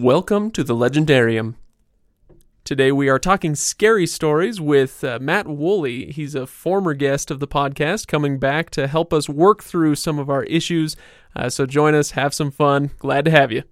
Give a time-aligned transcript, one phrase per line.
[0.00, 1.56] Welcome to the Legendarium.
[2.62, 6.12] Today we are talking scary stories with uh, Matt Woolley.
[6.12, 10.20] He's a former guest of the podcast, coming back to help us work through some
[10.20, 10.94] of our issues.
[11.34, 12.92] Uh, so join us, have some fun.
[13.00, 13.64] Glad to have you.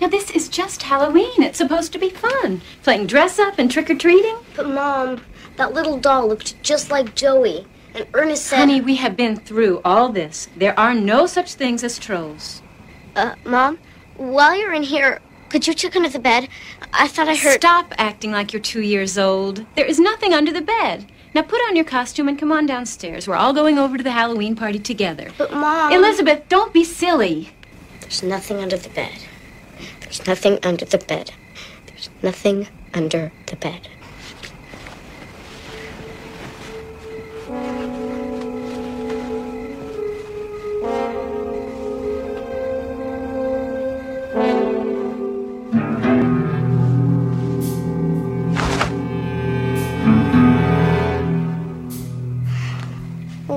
[0.00, 1.44] Now, this is just Halloween.
[1.44, 2.60] It's supposed to be fun.
[2.82, 4.36] Playing dress up and trick or treating.
[4.56, 5.22] But Mom,
[5.54, 7.68] that little doll looked just like Joey.
[7.94, 10.48] And Ernest said, Honey, we have been through all this.
[10.56, 12.62] There are no such things as trolls.
[13.14, 13.78] uh, Mom,
[14.20, 16.48] while you're in here, could you check under the bed?
[16.92, 17.60] I thought I heard.
[17.60, 19.64] Stop acting like you're two years old.
[19.76, 21.10] There is nothing under the bed.
[21.34, 23.26] Now put on your costume and come on downstairs.
[23.26, 25.30] We're all going over to the Halloween party together.
[25.38, 27.50] But Mom, Elizabeth, don't be silly.
[28.00, 29.18] there's nothing under the bed.
[30.00, 31.32] There's nothing under the bed.
[31.86, 33.88] There's nothing under the bed.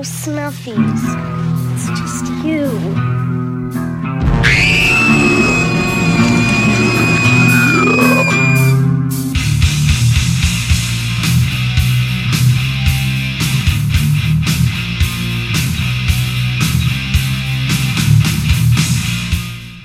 [0.03, 1.03] Snuffies.
[1.73, 3.73] It's just you.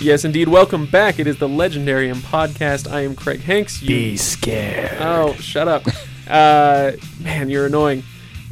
[0.00, 0.48] Yes, indeed.
[0.48, 1.18] Welcome back.
[1.18, 2.90] It is the Legendarium podcast.
[2.90, 3.82] I am Craig Hanks.
[3.82, 4.96] You- Be scared.
[5.00, 5.82] Oh, shut up.
[6.28, 8.04] uh, man, you're annoying.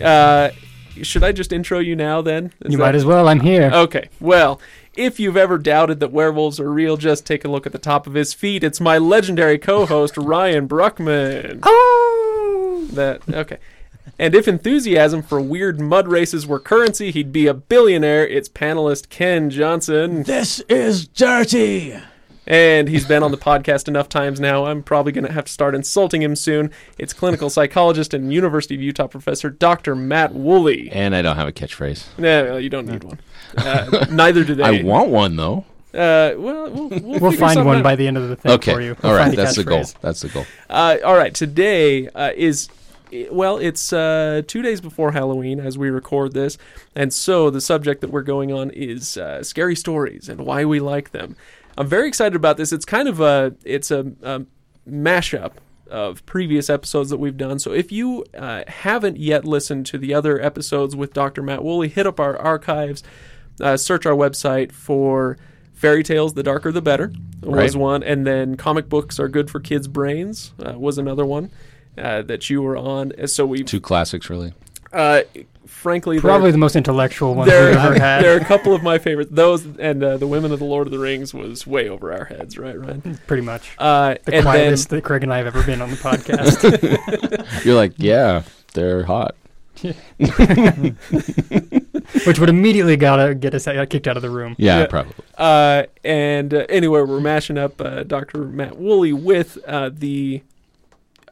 [0.03, 0.51] Uh,
[1.03, 2.47] should I just intro you now then?
[2.65, 3.29] Is you that- might as well.
[3.29, 3.71] I'm here.
[3.73, 4.09] Okay.
[4.21, 4.61] Well,
[4.97, 8.07] if you've ever doubted that werewolves are real, just take a look at the top
[8.07, 8.65] of his feet.
[8.65, 11.61] It's my legendary co-host Ryan Bruckman.
[11.63, 12.87] Oh!
[12.93, 13.59] That okay.
[14.19, 18.27] And if enthusiasm for weird mud races were currency, he'd be a billionaire.
[18.27, 21.99] It's panelist Kenn Johnson, This is dirty.
[22.47, 24.67] And he's been on the podcast enough times now.
[24.67, 26.71] I'm probably going to have to start insulting him soon.
[26.99, 29.95] It's clinical psychologist and University of Utah professor Dr.
[29.97, 30.91] Matt Woolley.
[30.93, 32.05] And I don't have a catchphrase.
[32.19, 33.19] No, you don't need one.
[33.57, 34.63] Uh, neither do they.
[34.63, 35.65] I want one though.
[35.95, 37.83] Uh, well, we'll, we'll, We'll find one out.
[37.83, 38.75] by the end of the thing Okay.
[38.75, 38.91] for you.
[39.03, 39.27] All We'll right.
[39.29, 39.85] find That's the goal.
[40.03, 40.45] That's the goal.
[40.69, 42.69] Uh, all right, today uh, is
[43.31, 46.59] well, it's uh, two days before Halloween as we record this,
[46.95, 50.81] and so the subject that we're going on is uh, scary stories and why we
[50.81, 51.37] like them.
[51.79, 52.73] I'm very excited about this.
[52.73, 54.43] It's kind of a it's a, a
[54.89, 55.53] mashup
[55.91, 57.59] of previous episodes that we've done.
[57.59, 61.43] So if you uh, haven't yet listened to the other episodes with Dr.
[61.43, 63.03] Matt Woolley, hit up our archives,
[63.61, 65.39] uh, search our website for
[65.75, 66.35] fairy tales.
[66.35, 67.81] The darker, the better was Right.
[67.81, 71.51] one, and then comic books are good for kids' brains uh, was another one
[71.99, 73.13] uh, that you were on.
[73.29, 74.55] So we, Two classics, really.
[75.67, 78.23] Frankly, Probably the most intellectual one there, we've ever had.
[78.23, 79.31] there are a couple of my favorites.
[79.33, 82.25] Those and uh, the Women of the Lord of the Rings was way over our
[82.27, 83.19] heads, right, Ryan?
[83.27, 83.75] Pretty much.
[83.79, 87.65] Uh, The and quietest that Craig and I have ever been on the podcast.
[87.65, 88.43] You're like, yeah,
[88.75, 89.35] they're hot.
[92.25, 94.55] which would immediately gotta get us kicked out of the room.
[94.59, 94.87] Yeah, Yeah.
[94.87, 95.15] probably.
[95.37, 98.39] uh, and uh, anyway, we're mashing up uh, Dr.
[98.45, 100.43] Matt Woolley with uh, the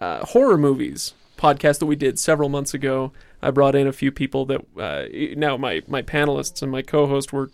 [0.00, 3.12] uh, horror movies podcast that we did several months ago.
[3.44, 5.05] I brought in a few people that uh,
[5.37, 7.50] now my my panelists and my co-host were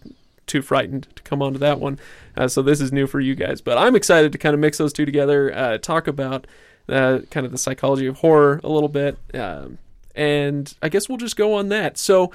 [0.47, 1.99] too frightened to come onto that one.
[2.37, 4.78] Uh, so this is new for you guys, but I'm excited to kind of mix
[4.78, 6.47] those two together, uh, talk about
[6.89, 9.78] uh, kind of the psychology of horror a little bit, um,
[10.15, 11.99] and I guess we'll just go on that.
[11.99, 12.33] So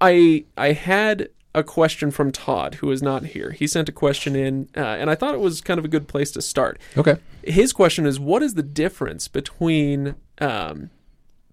[0.00, 3.50] I I had a question from Todd, who is not here.
[3.50, 6.06] He sent a question in, uh, and I thought it was kind of a good
[6.06, 6.78] place to start.
[6.96, 7.16] Okay.
[7.42, 10.90] His question is, what is the difference between um,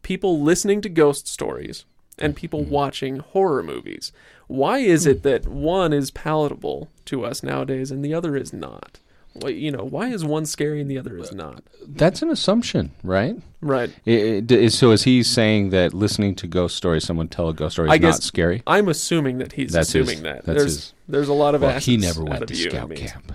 [0.08, 1.84] people listening to ghost stories
[2.18, 4.14] and people watching horror movies?
[4.48, 9.00] Why is it that one is palatable to us nowadays and the other is not?
[9.36, 11.62] Well, you know, why is one scary and the other is not?
[11.86, 13.36] That's an assumption, right?
[13.62, 13.92] Right.
[14.08, 17.50] I- I- d- is- so is he saying that listening to ghost stories, someone tell
[17.50, 18.64] a ghost story, is I guess not scary?
[18.66, 20.46] I'm assuming that he's That's his- assuming that.
[20.46, 23.34] that's there's his- there's a lot of Well, he never went to you scout camp.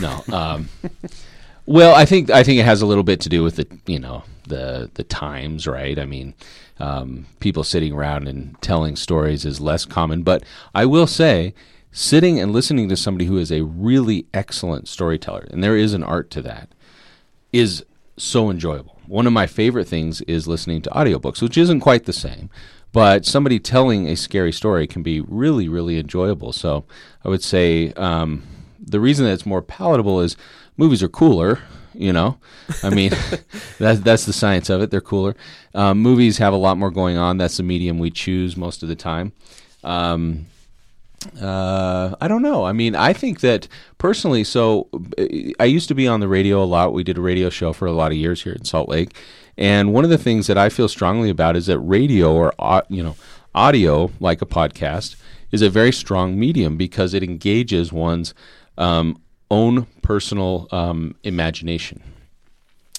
[0.00, 0.22] No.
[0.36, 0.68] Um,
[1.66, 3.98] well, I think I think it has a little bit to do with the you
[4.00, 5.98] know the the times, right?
[5.98, 6.34] I mean,
[6.78, 10.42] um, people sitting around and telling stories is less common, but
[10.74, 11.54] I will say,
[11.92, 16.02] sitting and listening to somebody who is a really excellent storyteller, and there is an
[16.02, 16.68] art to that,
[17.52, 17.84] is
[18.16, 18.98] so enjoyable.
[19.06, 22.50] One of my favorite things is listening to audiobooks, which isn't quite the same,
[22.92, 26.52] but somebody telling a scary story can be really, really enjoyable.
[26.52, 26.84] So
[27.24, 28.42] I would say um,
[28.80, 30.36] the reason that it's more palatable is
[30.76, 31.60] movies are cooler.
[31.96, 32.38] You know,
[32.82, 33.10] I mean,
[33.78, 34.90] that's that's the science of it.
[34.90, 35.34] They're cooler.
[35.74, 37.38] Um, movies have a lot more going on.
[37.38, 39.32] That's the medium we choose most of the time.
[39.84, 40.46] Um,
[41.40, 42.64] Uh, I don't know.
[42.64, 43.66] I mean, I think that
[43.98, 44.44] personally.
[44.44, 44.88] So,
[45.18, 45.24] uh,
[45.58, 46.92] I used to be on the radio a lot.
[46.92, 49.16] We did a radio show for a lot of years here in Salt Lake,
[49.58, 52.52] and one of the things that I feel strongly about is that radio or
[52.88, 53.16] you know
[53.54, 55.16] audio, like a podcast,
[55.50, 58.34] is a very strong medium because it engages one's
[58.78, 59.20] um,
[59.50, 62.02] own personal um, imagination.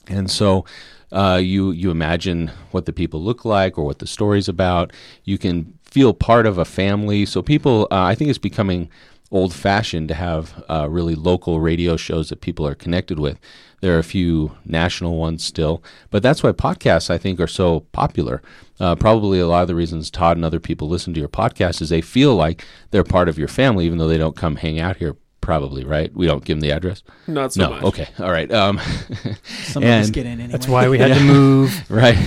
[0.08, 0.66] And so
[1.12, 4.92] uh, you you imagine what the people look like or what the story's about.
[5.24, 7.26] You can feel part of a family.
[7.26, 8.90] So people, uh, I think it's becoming
[9.32, 13.38] old fashioned to have uh, really local radio shows that people are connected with.
[13.82, 17.82] There are a few national ones still, but that's why podcasts I think are so
[17.92, 18.42] popular.
[18.80, 21.82] Uh, probably a lot of the reasons Todd and other people listen to your podcast
[21.82, 24.80] is they feel like they're part of your family, even though they don't come hang
[24.80, 25.16] out here.
[25.48, 26.14] Probably right.
[26.14, 27.04] We don't give them the address.
[27.26, 27.70] Not so no.
[27.70, 27.84] much.
[27.84, 28.10] Okay.
[28.20, 28.52] All right.
[28.52, 28.82] Um,
[29.64, 30.52] Some of us get in anyway.
[30.52, 31.86] That's why we had to move.
[31.90, 32.18] right.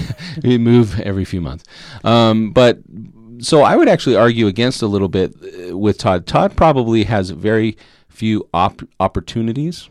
[0.43, 1.65] we move every few months.
[2.03, 2.79] Um, but
[3.39, 6.27] so I would actually argue against a little bit uh, with Todd.
[6.27, 7.77] Todd probably has very
[8.09, 9.91] few op- opportunities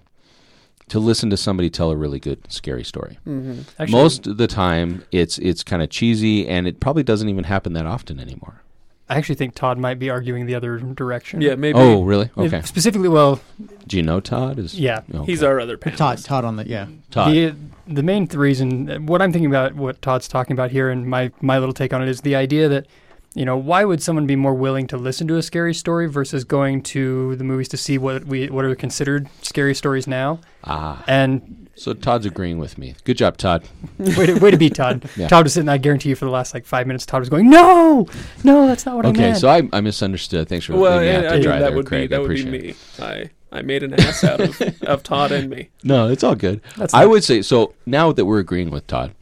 [0.87, 3.19] to listen to somebody tell a really good scary story.
[3.27, 7.43] Actually, Most of the time, it's it's kind of cheesy, and it probably doesn't even
[7.43, 8.63] happen that often anymore.
[9.09, 11.41] I actually think Todd might be arguing the other direction.
[11.41, 11.79] Yeah, maybe.
[11.79, 12.25] Oh, really?
[12.37, 12.61] If- Okay.
[12.61, 13.41] Specifically, well,
[13.87, 14.59] Do you know Todd?
[14.59, 15.01] Is yeah.
[15.13, 15.25] Okay.
[15.25, 15.97] He's our other panelist.
[15.97, 16.87] Todd, Todd on the yeah.
[17.11, 17.31] Todd.
[17.33, 17.55] The
[17.87, 21.31] the main th- reason, what I'm thinking about, what Todd's talking about here, and my
[21.41, 22.85] my little take on it is the idea that,
[23.33, 26.43] you know, why would someone be more willing to listen to a scary story versus
[26.43, 30.39] going to the movies to see what we what are considered scary stories now?
[30.65, 32.95] ah, And so Todd's agreeing with me.
[33.03, 33.63] Good job, Todd.
[33.99, 35.09] way to, way to be Todd.
[35.17, 35.27] Yeah.
[35.27, 35.65] Todd was sitting.
[35.65, 38.07] There, I guarantee you, for the last like five minutes, Todd was going, "No,
[38.43, 40.47] no, that's not what I meant." Okay, meant." so I, I misunderstood.
[40.49, 42.13] Thanks for Well, letting me I to mean, try that there, would be Craig.
[42.13, 42.75] I that would be appreciate it.
[42.99, 43.05] me.
[43.05, 45.69] I I made an ass out of of Todd and me.
[45.83, 46.61] No, it's all good.
[46.77, 47.73] That's I not- would say so.
[47.85, 49.13] Now that we're agreeing with Todd,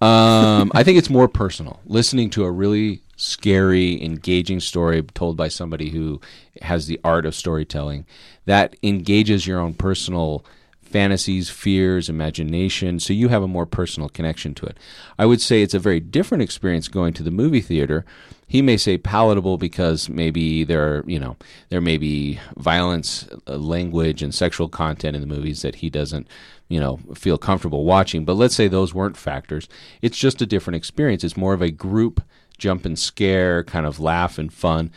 [0.00, 1.80] um, I think it's more personal.
[1.86, 6.20] Listening to a really scary, engaging story told by somebody who
[6.62, 8.04] has the art of storytelling
[8.44, 10.44] that engages your own personal
[10.86, 14.78] fantasies, fears, imagination, so you have a more personal connection to it.
[15.18, 18.04] I would say it's a very different experience going to the movie theater.
[18.46, 21.36] He may say palatable because maybe there are, you know,
[21.68, 26.28] there may be violence, uh, language, and sexual content in the movies that he doesn't,
[26.68, 28.24] you know, feel comfortable watching.
[28.24, 29.68] But let's say those weren't factors.
[30.00, 31.24] It's just a different experience.
[31.24, 32.22] It's more of a group
[32.58, 34.90] jump and scare, kind of laugh and fun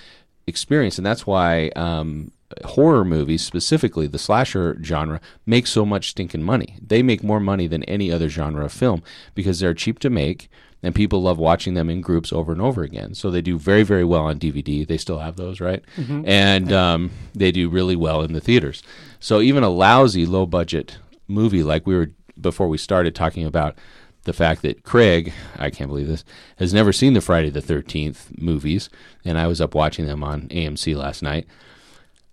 [0.48, 2.32] experience, and that's why um,
[2.66, 6.78] horror movies, specifically the slasher genre, make so much stinking money.
[6.82, 9.04] They make more money than any other genre of film
[9.36, 10.50] because they're cheap to make.
[10.82, 13.14] And people love watching them in groups over and over again.
[13.14, 14.88] So they do very, very well on DVD.
[14.88, 15.84] They still have those, right?
[16.26, 18.82] And um, they do really well in the theaters.
[19.20, 20.98] So even a lousy, low budget
[21.28, 23.78] movie like we were before we started talking about
[24.24, 26.24] the fact that Craig, I can't believe this,
[26.58, 28.90] has never seen the Friday the 13th movies,
[29.26, 31.46] and I was up watching them on AMC last night.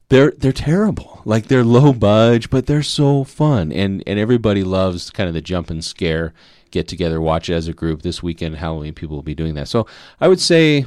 [0.09, 1.21] They're they're terrible.
[1.25, 5.41] Like they're low budge, but they're so fun, and and everybody loves kind of the
[5.41, 6.33] jump and scare
[6.71, 8.03] get together, watch it as a group.
[8.03, 9.69] This weekend, Halloween, people will be doing that.
[9.69, 9.87] So
[10.21, 10.87] I would say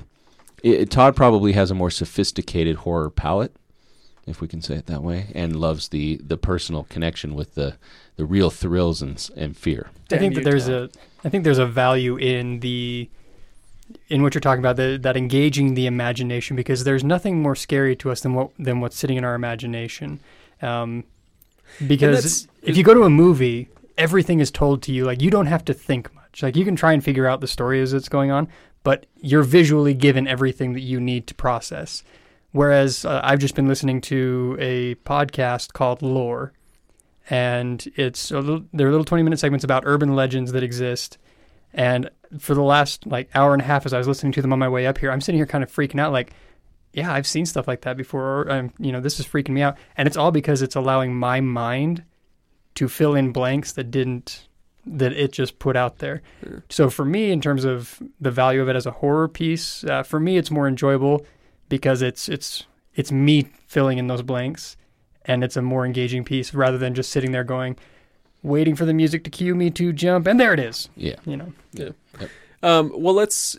[0.63, 3.55] it, Todd probably has a more sophisticated horror palette,
[4.27, 7.77] if we can say it that way, and loves the the personal connection with the
[8.15, 9.89] the real thrills and and fear.
[10.11, 10.91] I think that there's Todd.
[11.23, 13.09] a I think there's a value in the
[14.09, 17.95] in what you're talking about the, that engaging the imagination because there's nothing more scary
[17.97, 20.19] to us than what than what's sitting in our imagination.
[20.61, 21.03] Um,
[21.85, 25.05] because if you go to a movie, everything is told to you.
[25.05, 26.43] Like you don't have to think much.
[26.43, 28.47] Like you can try and figure out the story as it's going on,
[28.83, 32.03] but you're visually given everything that you need to process.
[32.51, 36.51] Whereas uh, I've just been listening to a podcast called Lore,
[37.29, 41.19] and it's a little, they're little 20 minute segments about urban legends that exist.
[41.73, 44.53] And for the last like hour and a half, as I was listening to them
[44.53, 46.31] on my way up here, I'm sitting here kind of freaking out, like,
[46.93, 48.41] yeah, I've seen stuff like that before.
[48.41, 51.15] Or, um, you know, this is freaking me out, and it's all because it's allowing
[51.15, 52.03] my mind
[52.75, 54.47] to fill in blanks that didn't
[54.85, 56.21] that it just put out there.
[56.69, 60.03] So for me, in terms of the value of it as a horror piece, uh,
[60.03, 61.25] for me, it's more enjoyable
[61.67, 64.77] because it's it's it's me filling in those blanks,
[65.25, 67.77] and it's a more engaging piece rather than just sitting there going,
[68.43, 70.89] waiting for the music to cue me to jump, and there it is.
[70.95, 71.15] Yeah.
[71.25, 71.53] You know,
[72.61, 73.57] Um, well, let's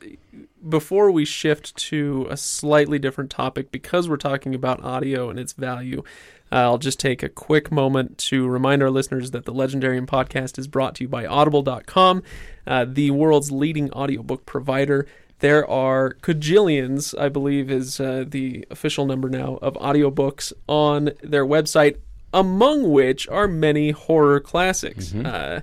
[0.68, 5.52] before we shift to a slightly different topic because we're talking about audio and its
[5.54, 6.02] value.
[6.52, 10.58] Uh, I'll just take a quick moment to remind our listeners that the Legendarium podcast
[10.58, 12.22] is brought to you by Audible.com,
[12.66, 15.06] uh, the world's leading audiobook provider.
[15.38, 21.46] There are cajillions, I believe, is uh, the official number now of audiobooks on their
[21.46, 21.96] website,
[22.32, 25.14] among which are many horror classics.
[25.14, 25.60] Uh,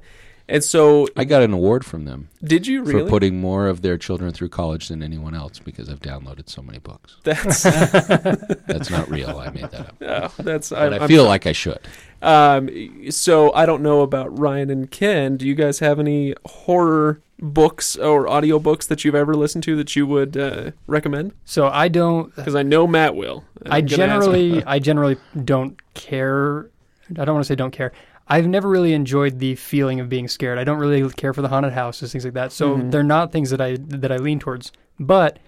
[0.50, 3.04] And so, I got an award from them did you really?
[3.04, 6.62] for putting more of their children through college than anyone else because I've downloaded so
[6.62, 7.18] many books.
[7.26, 9.38] that's That's not real.
[9.38, 9.96] I made that up.
[10.40, 10.70] oh, that's.
[10.70, 11.80] But I'm, I feel like I should.
[12.22, 12.70] Um,
[13.12, 15.36] so I don't know about Ryan and Kenn.
[15.36, 19.96] Do you guys have any horror books or audiobooks that you've ever listened to that
[19.96, 21.34] you would uh, recommend?
[21.46, 22.36] So I don't.
[22.36, 23.44] Because I know Matt will.
[23.66, 24.32] I I'm gonna ask him.
[24.32, 26.70] generally, I generally don't care.
[27.12, 27.92] I don't want to say don't care.
[28.28, 30.58] I've never really enjoyed the feeling of being scared.
[30.58, 32.52] I don't really care for the haunted houses, things like that.
[32.52, 32.92] So Mhm.
[32.92, 34.72] they're not things that I that I lean towards.
[35.00, 35.40] But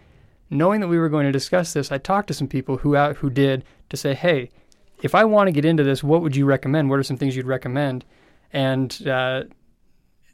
[0.49, 3.17] knowing that we were going to discuss this, I talked to some people who out
[3.17, 4.49] who did to say, hey,
[5.03, 6.89] if I want to get into this, what would you recommend?
[6.89, 8.05] What are some things you'd recommend?
[8.53, 9.43] And uh,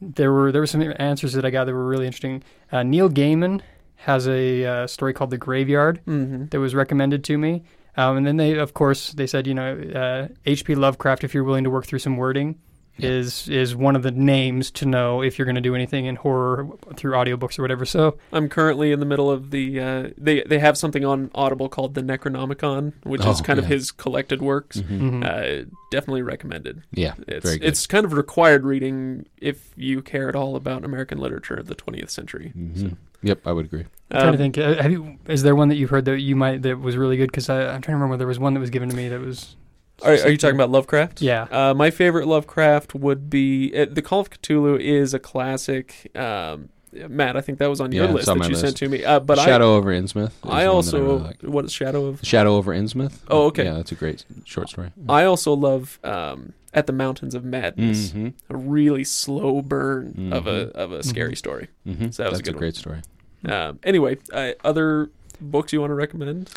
[0.01, 2.43] there were there were some answers that I got that were really interesting.
[2.71, 3.61] Uh, Neil Gaiman
[3.97, 6.49] has a uh, story called The Graveyard Mhm.
[6.51, 7.63] that was recommended to me.
[7.97, 10.75] Um, and then they, of course, they said, you know, uh, H.P.
[10.75, 12.55] Lovecraft, if you're willing to work through some wording,
[12.97, 13.09] Yeah.
[13.09, 16.15] is is one of the names to know if you're going to do anything in
[16.15, 17.83] horror through audiobooks or whatever.
[17.85, 19.79] So I'm currently in the middle of the.
[19.79, 23.65] Uh, they they have something on Audible called the Necronomicon, which is Oh, kind of
[23.65, 24.77] his collected works.
[24.77, 25.21] Mhm.
[25.21, 25.23] mhm.
[25.25, 26.83] Uh, definitely recommended.
[26.93, 27.67] Yeah, It's very good.
[27.67, 31.75] it's kind of required reading if you care at all about American literature of the
[31.75, 32.53] 20th century.
[32.57, 32.95] Mhm.
[33.23, 33.85] Yep, I would agree.
[34.11, 34.57] I'm trying Um, to think.
[34.57, 35.15] Uh, have you?
[35.27, 37.27] Is there one that you've heard that you might that was really good?
[37.31, 38.17] Because I'm trying to remember.
[38.17, 39.55] There was one that was given to me that was.
[40.03, 41.21] Are, are you talking about Lovecraft?
[41.21, 41.43] Yeah.
[41.51, 46.11] Uh, my favorite Lovecraft would be uh, the Call of Cthulhu is a classic.
[46.15, 46.69] Um,
[47.09, 48.65] Matt, I think that was on your Yeah, it's list on that my you sent
[48.67, 48.77] list.
[48.77, 49.03] to me.
[49.03, 50.27] Uh, but Shadow over Innsmouth.
[50.27, 51.41] is I, I one that also really like.
[51.41, 52.19] what is Shadow of?
[52.23, 53.19] Shadow over Innsmouth.
[53.29, 53.65] Oh, okay.
[53.65, 54.91] Yeah, that's a great short story.
[55.09, 58.11] I also love um, At the Mountains of Madness.
[58.11, 58.33] Mhm.
[58.49, 60.71] A really slow burn of a Mhm.
[60.71, 61.67] of a scary story.
[61.87, 62.13] Mhm.
[62.13, 62.59] So that was a that's a, good one.
[62.59, 63.01] great story.
[63.45, 65.09] Um, anyway, uh, other
[65.41, 66.49] books you want to recommend?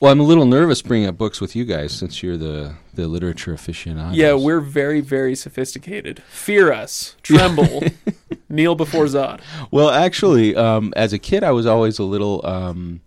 [0.00, 3.08] Well, I'm a little nervous bringing up books with you guys since you're the the
[3.08, 4.16] literature aficionados.
[4.16, 6.22] Yeah, we're very very sophisticated.
[6.24, 7.82] Fear us, tremble,
[8.48, 9.40] kneel before Zod.
[9.72, 13.00] Well, actually, um, as a kid, I was always a little um,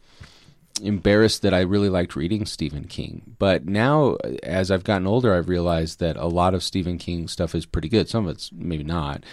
[0.82, 3.36] embarrassed that I really liked reading Stephen King.
[3.40, 7.56] But now, as I've gotten older, I've realized that a lot of Stephen King stuff
[7.56, 8.10] is pretty good.
[8.10, 9.24] Some of it's maybe not.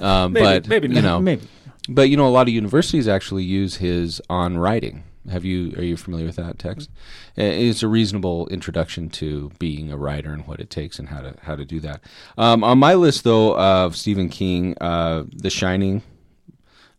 [0.00, 1.46] Um, Maybe, but maybe you know, Maybe.
[1.88, 5.04] but you know, a lot of universities actually use his on writing.
[5.30, 6.90] Have you are you familiar with that text?
[7.36, 11.34] It's a reasonable introduction to being a writer and what it takes and how to
[11.42, 12.02] how to do that.
[12.36, 16.02] Um, on my list, though, of Stephen King, uh, The Shining.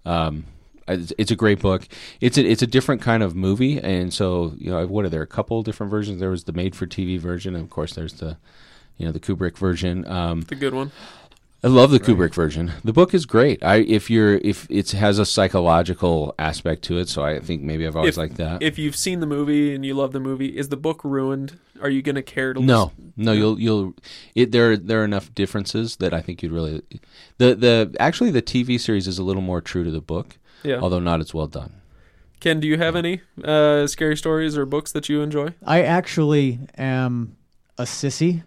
[0.06, 0.46] Um,
[0.88, 1.88] it's, it's a great book.
[2.22, 5.24] It's a it's a different kind of movie, and so you know, what are there?
[5.24, 6.20] A couple different versions.
[6.20, 8.38] There was the made-for-TV version, and of course, there's the
[8.98, 10.08] you know the Kubrick version.
[10.08, 10.92] Um, The good one.
[11.66, 12.72] I love the Kubrick version.
[12.84, 13.64] The book is great.
[13.64, 17.88] I if you're if it has a psychological aspect to it, so I think maybe
[17.88, 18.62] I've always If- liked that.
[18.62, 21.58] If you've seen the movie and you love the movie, is the book ruined?
[21.82, 23.14] Are you going to care to no, listen?
[23.18, 23.96] no, you'll you'll
[24.36, 26.84] it there there are enough differences that I think you'd really
[27.40, 30.80] the the actually the TV series is a little more true to the book, Yeah.
[30.82, 31.74] although not as well done.
[32.42, 35.56] Kenn, do you have any uh, scary stories or books that you enjoy?
[35.66, 37.38] I actually am
[37.80, 38.44] a sissy.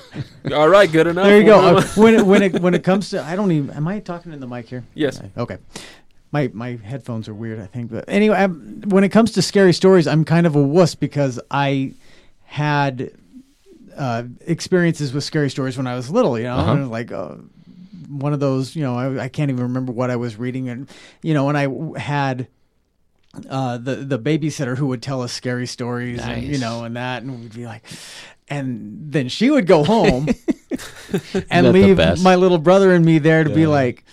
[0.52, 1.24] All right, good enough.
[1.26, 1.58] There you go.
[1.76, 3.70] Uh, when it, when it when it comes to, I don't even.
[3.70, 4.84] Am I talking in the mic here?
[4.94, 5.20] Yes.
[5.36, 5.58] Okay.
[6.30, 7.60] My my headphones are weird.
[7.60, 10.62] I think, but anyway, I'm, when it comes to scary stories, I'm kind of a
[10.62, 11.92] wuss because I
[12.44, 13.12] had
[13.96, 16.38] uh, experiences with scary stories when I was little.
[16.38, 16.86] You know, Uh-huh.
[16.86, 17.12] like.
[17.12, 17.36] Uh,
[18.08, 20.86] one of those, you know, I, I can't even remember what I was reading, and
[21.22, 22.46] you know, and I had
[23.48, 27.22] uh, the the babysitter who would tell us scary stories, and you know, and that,
[27.22, 27.82] and we'd be like,
[28.56, 30.28] and then she would go home
[31.50, 34.04] and leave my little brother and me there to be like,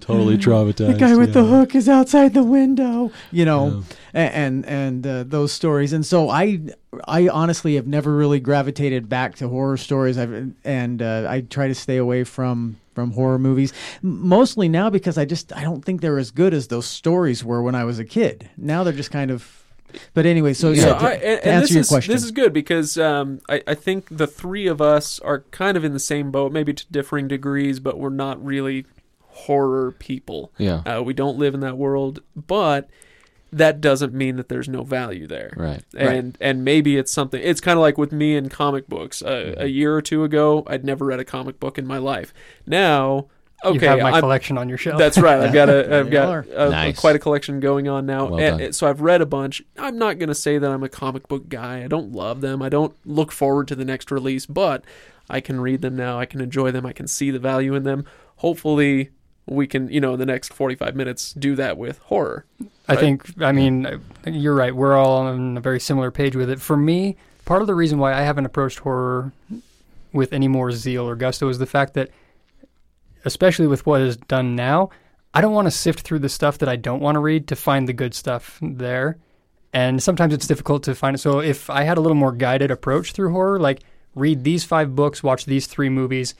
[0.00, 0.88] Totally traumatized.
[0.88, 5.22] the guy with the hook is outside the window, you know, a- and and uh,
[5.22, 5.92] those stories.
[5.92, 6.58] And so I
[7.06, 10.18] I honestly have never really gravitated back to horror stories.
[10.18, 15.16] I've and uh, I try to stay away from from horror movies mostly now because
[15.16, 18.00] I just I don't think they're as good as those stories were when I was
[18.00, 18.50] a kid.
[18.56, 19.61] Now they're just kind of.
[20.14, 22.14] But anyway, so yeah, So to, I, and, to and answer this your is, question,
[22.14, 25.84] This is good because um, I, I think the three of us are kind of
[25.84, 28.86] in the same boat, maybe to differing degrees, but we're not really
[29.20, 30.52] horror people.
[30.58, 30.82] Yeah.
[30.86, 32.88] Uh, we don't live in that world, but
[33.52, 35.52] that doesn't mean that there's no value there.
[35.56, 35.82] Right.
[35.94, 37.40] And and maybe it's something.
[37.42, 39.20] It's kind of like with me and comic books.
[39.22, 39.60] Uh, Mm-hmm.
[39.62, 42.32] A year or two ago, I'd never read a comic book in my life.
[42.66, 43.26] Now,
[43.64, 44.98] okay, you have my I'm- collection on your shelf.
[44.98, 45.40] that's right.
[45.40, 46.98] I've got a, I've got a, Nice.
[46.98, 48.26] quite a collection going on now.
[48.26, 49.62] Well And- so I've read a bunch.
[49.78, 51.84] I'm not going to say that I'm a comic book guy.
[51.84, 52.62] I don't love them.
[52.62, 54.84] I don't look forward to the next release, but
[55.30, 56.18] I can read them now.
[56.18, 56.84] I can enjoy them.
[56.86, 58.04] I can see the value in them.
[58.36, 59.10] Hopefully,
[59.46, 62.44] we can, you know, in the next 45 minutes, do that with horror.
[62.88, 64.74] I think, I mean, uh, you're right.
[64.74, 66.60] We're all on a very similar page with it.
[66.60, 69.32] For me, part of the reason why I haven't approached horror
[70.12, 72.10] with any more zeal or gusto is the fact that
[73.24, 74.90] especially with what is done now,
[75.34, 77.56] I don't want to sift through the stuff that I don't want to read to
[77.56, 79.18] find the good stuff there.
[79.72, 81.20] And sometimes it's difficult to find it.
[81.20, 83.82] So if I had a little more guided approach through horror, like
[84.14, 86.34] read these five books, watch these three movies,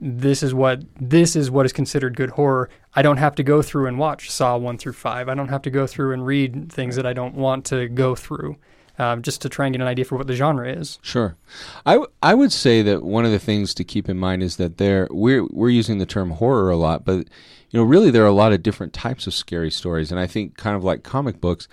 [0.00, 2.70] this is what this is what is considered good horror.
[2.94, 5.28] I don't have to go through and watch Saw one through five.
[5.28, 8.14] I don't have to go through and read things that I don't want to go
[8.14, 8.56] through,
[8.98, 10.98] um, just to try and get an idea for what the genre is.
[11.02, 11.36] Sure,
[11.86, 14.56] I, w- I would say that one of the things to keep in mind is
[14.56, 17.18] that there we're we're using the term horror a lot, but
[17.70, 20.26] you know really there are a lot of different types of scary stories, and I
[20.26, 21.68] think kind of like comic books,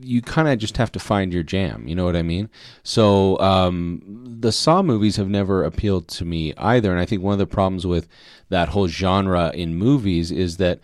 [0.00, 1.86] you kind of just have to find your jam.
[1.86, 2.50] You know what I mean?
[2.82, 4.02] So um,
[4.40, 7.46] the Saw movies have never appealed to me either, and I think one of the
[7.46, 8.08] problems with
[8.48, 10.80] that whole genre in movies is that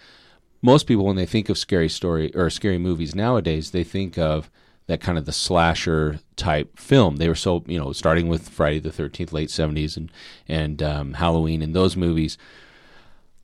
[0.62, 4.50] most people, when they think of scary story or scary movies nowadays, they think of
[4.88, 7.16] that kind of the slasher type film.
[7.16, 10.10] They were so you know starting with Friday the Thirteenth, late seventies, and
[10.48, 12.36] and um, Halloween, and those movies.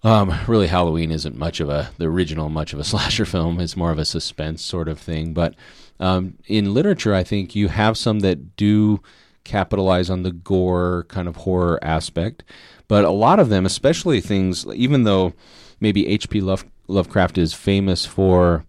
[0.03, 3.61] Um, really, Halloween isn't much of a the original much of a slasher film.
[3.61, 5.33] It's more of a suspense sort of thing.
[5.33, 5.55] But
[6.01, 9.01] um, in literature, I think you have some that do
[9.45, 12.43] capitalize on the gore kind of horror aspect.
[12.89, 15.35] But a lot of them, especially things, even though
[15.81, 16.41] maybe H.P.
[16.41, 18.65] Love, Lovecraft is famous for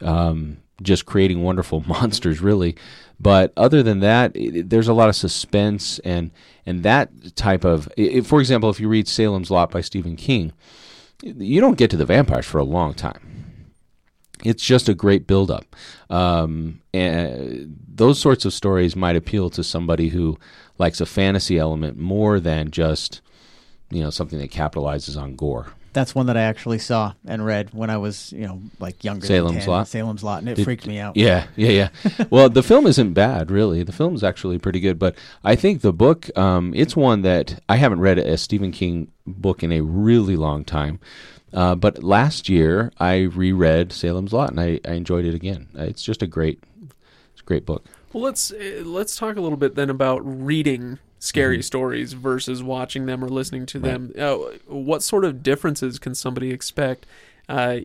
[0.00, 2.76] um, just creating wonderful monsters, really.
[3.18, 6.30] But other than that, it, there's a lot of suspense and
[6.66, 7.88] and that type of.
[7.96, 10.52] It, for example, if you read Salem's Lot by Stephen King,
[11.22, 13.30] you don't get to the vampires for a long time.
[14.42, 15.76] It's just a great buildup.
[16.08, 20.38] Um, and those sorts of stories might appeal to somebody who
[20.78, 23.20] likes a fantasy element more than just,
[23.90, 25.74] you know, something that capitalizes on gore.
[25.92, 29.26] That's one that I actually saw and read when I was, you know, like younger.
[29.26, 29.68] Salem's than 10.
[29.68, 29.88] Lot?
[29.88, 31.16] Salem's Lot, and it Did- freaked me out.
[31.16, 32.24] Yeah, yeah, yeah.
[32.30, 33.82] well, the film isn't bad, really.
[33.82, 37.76] The film's actually pretty good, but I think the book, um, it's one that I
[37.76, 41.00] haven't read a Stephen King book in a really long time.
[41.52, 45.68] Uh, but last year I reread Salem's Lot, and I, I enjoyed it again.
[45.76, 46.62] Uh, It's just a great,
[47.32, 47.84] it's a great book.
[48.12, 51.62] Well, let's uh, let's talk a little bit then about reading scary Mm-hmm.
[51.62, 54.12] stories versus watching them or listening to them.
[54.18, 54.34] Uh,
[54.66, 57.06] what sort of differences can somebody expect?
[57.48, 57.80] Uh,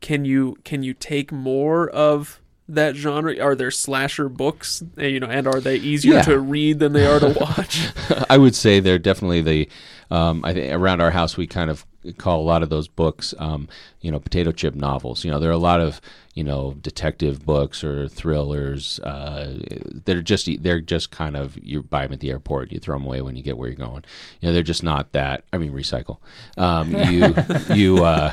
[0.00, 3.38] can you can you take more of that genre?
[3.38, 4.82] Are there slasher books?
[4.98, 6.22] uh, You know, and are they easier Yeah.
[6.22, 7.88] to read than they are to watch?
[8.28, 9.68] I would say they're definitely the.
[10.10, 11.86] Um, I think around our house we kind of
[12.18, 13.68] call a lot of those books, um,
[14.00, 15.24] you know, potato chip novels.
[15.24, 16.00] You know, there are a lot of
[16.34, 19.00] you know detective books or thrillers.
[19.00, 19.58] Uh,
[20.04, 23.06] they're just they're just kind of you buy them at the airport, you throw them
[23.06, 24.04] away when you get where you're going.
[24.40, 25.44] You know, they're just not that.
[25.52, 26.18] I mean, recycle.
[26.56, 27.34] Um, you
[27.74, 28.32] you uh,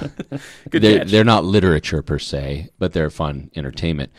[0.70, 4.12] Good they're, they're not literature per se, but they're fun entertainment.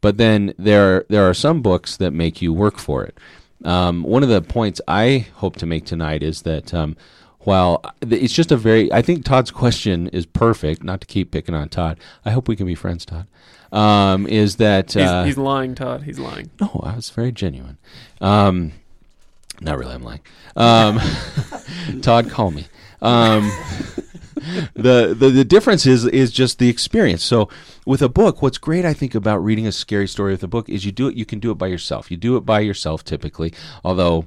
[0.00, 3.18] But then there there are some books that make you work for it.
[3.64, 6.96] Um, one of the points I hope to make tonight is that um,
[7.40, 10.82] while it's just a very, I think Todd's question is perfect.
[10.82, 11.98] Not to keep picking on Todd.
[12.24, 13.26] I hope we can be friends, Todd.
[13.72, 16.02] Um, is that He's, uh, he's lying, Todd.
[16.02, 16.50] He's lying.
[16.60, 17.78] no, I was very genuine.
[18.20, 18.72] Um,
[19.60, 19.94] not really.
[19.94, 20.20] I'm lying.
[20.56, 21.00] Um,
[22.02, 22.66] Todd, call me.
[23.02, 23.44] Um,
[24.74, 27.22] the, the the difference is is just the experience.
[27.22, 27.48] So
[27.84, 30.68] with a book, what's great I think about reading a scary story with a book
[30.68, 31.16] is you do it.
[31.16, 32.10] You can do it by yourself.
[32.10, 33.52] You do it by yourself typically.
[33.84, 34.26] Although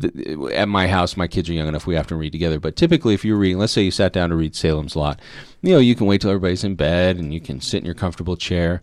[0.00, 0.14] th-
[0.52, 2.60] at my house, my kids are young enough we have to read together.
[2.60, 5.20] But typically, if you're reading, let's say you sat down to read Salem's Lot,
[5.62, 7.94] you know you can wait till everybody's in bed and you can sit in your
[7.94, 8.82] comfortable chair.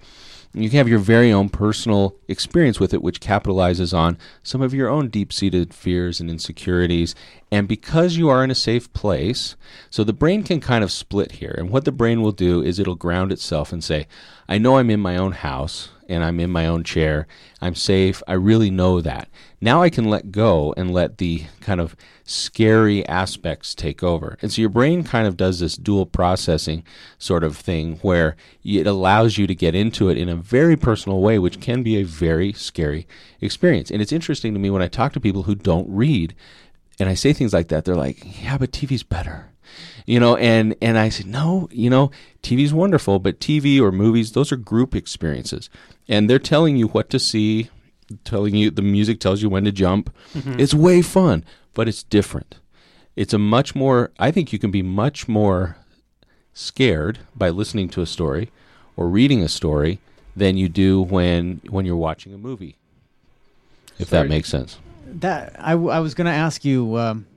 [0.54, 4.74] You can have your very own personal experience with it, which capitalizes on some of
[4.74, 7.14] your own deep seated fears and insecurities.
[7.52, 9.56] And because you are in a safe place,
[9.92, 11.54] so the brain can kind of split here.
[11.56, 14.08] And what the brain will do is it'll ground itself and say,
[14.48, 17.28] I know I'm in my own house and I'm in my own chair.
[17.62, 18.22] I'm safe.
[18.28, 19.30] I really know that.
[19.62, 24.38] Now I can let go and let the kind of scary aspects take over.
[24.42, 26.84] And so your brain kind of does this dual processing
[27.18, 31.22] sort of thing where it allows you to get into it in a very personal
[31.22, 33.08] way, which can be a very scary
[33.42, 33.92] experience.
[33.92, 36.36] And it's interesting to me when I talk to people who don't read
[37.00, 39.52] and I say things like that, they're like, yeah, but TV's better.
[40.06, 42.12] You know, and, and I said, no, you know,
[42.44, 45.70] TV's wonderful, but TV or movies, those are group experiences.
[46.10, 47.70] And they're telling you what to see,
[48.26, 50.14] telling you the music tells you when to jump.
[50.34, 52.60] It's way fun, but it's different.
[53.16, 55.78] It's a much more, I think you can be much more
[56.54, 58.52] scared by listening to a story
[58.98, 60.00] or reading a story
[60.36, 62.76] than you do when when you're watching a movie.
[64.00, 64.78] If that makes sense.
[65.06, 67.28] That I, I was going to ask you um,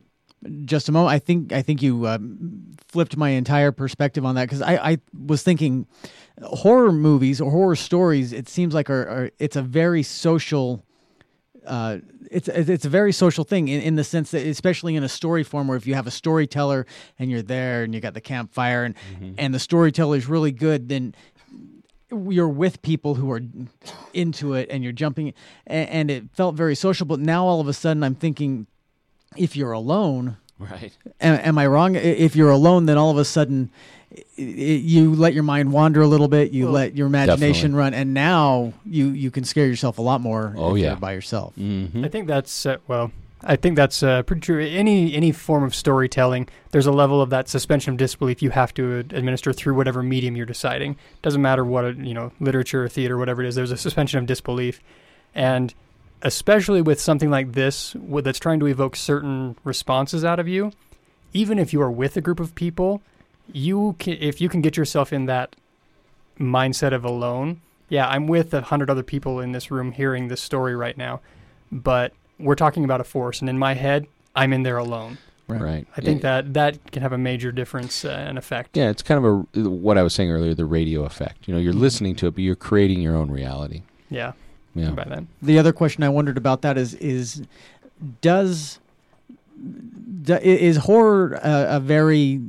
[0.65, 1.15] just a moment.
[1.15, 4.99] I think I think you um, flipped my entire perspective on that because I, I
[5.27, 5.87] was thinking
[6.43, 8.33] horror movies or horror stories.
[8.33, 10.85] It seems like are, are it's a very social
[11.67, 11.99] uh,
[12.31, 15.45] it's it's a very social thing in, in the sense that especially in a story
[15.45, 16.87] form where if you have a storyteller
[17.19, 18.95] and you're there and you got the campfire and
[19.39, 21.15] and the storyteller is really good then
[22.11, 23.41] you're with people who are
[24.13, 25.33] into it and you're jumping
[25.67, 28.67] and, and it felt very social but now all of a sudden i'm thinking
[29.37, 30.93] if you're alone Right.
[31.21, 31.97] am, am I wrong?
[31.97, 33.71] If you're alone, then all of a sudden
[34.17, 36.53] i- i- you let your mind wander a little bit.
[36.53, 37.79] You let your imagination Definitely.
[37.79, 40.55] run, and now you you can scare yourself a lot more.
[40.57, 40.89] Oh, if yeah.
[40.91, 41.55] you're by yourself.
[41.59, 42.05] Mm-hmm.
[42.05, 43.11] I think that's uh, well.
[43.45, 44.65] I think that's uh, pretty true.
[44.65, 48.73] Any any form of storytelling, there's a level of that suspension of disbelief you have
[48.75, 50.95] to administer through whatever medium you're deciding.
[51.23, 53.57] Doesn't matter what uh, you know, literature, or theater, whatever it is.
[53.57, 54.81] There's a suspension of disbelief,
[55.35, 55.75] and
[56.23, 60.73] especially with something like this, that's trying to evoke certain responses out of you.
[61.33, 63.03] Even if you are with a group of people,
[63.53, 65.57] you can, if you can get yourself in that
[66.39, 67.61] mindset of alone.
[67.89, 71.21] Yeah, I'm with a hundred other people in this room hearing this story right now,
[71.71, 75.19] but we're talking about a force, and in my head, I'm in there alone.
[75.49, 75.87] Right.
[75.97, 76.41] I think yeah.
[76.41, 78.77] that that can have a major difference uh, and effect.
[78.77, 81.47] Yeah, it's kind of a what I was saying earlier, the radio effect.
[81.47, 83.83] You know, you're listening to it, but you're creating your own reality.
[84.09, 84.33] Yeah,
[84.75, 84.91] Yeah.
[84.91, 85.29] by then.
[85.43, 87.43] The other question I wondered about that is is
[88.21, 88.79] does
[90.23, 92.41] do, is horror a, a very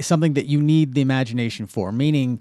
[0.00, 1.92] something that you need the imagination for?
[1.92, 2.40] Meaning,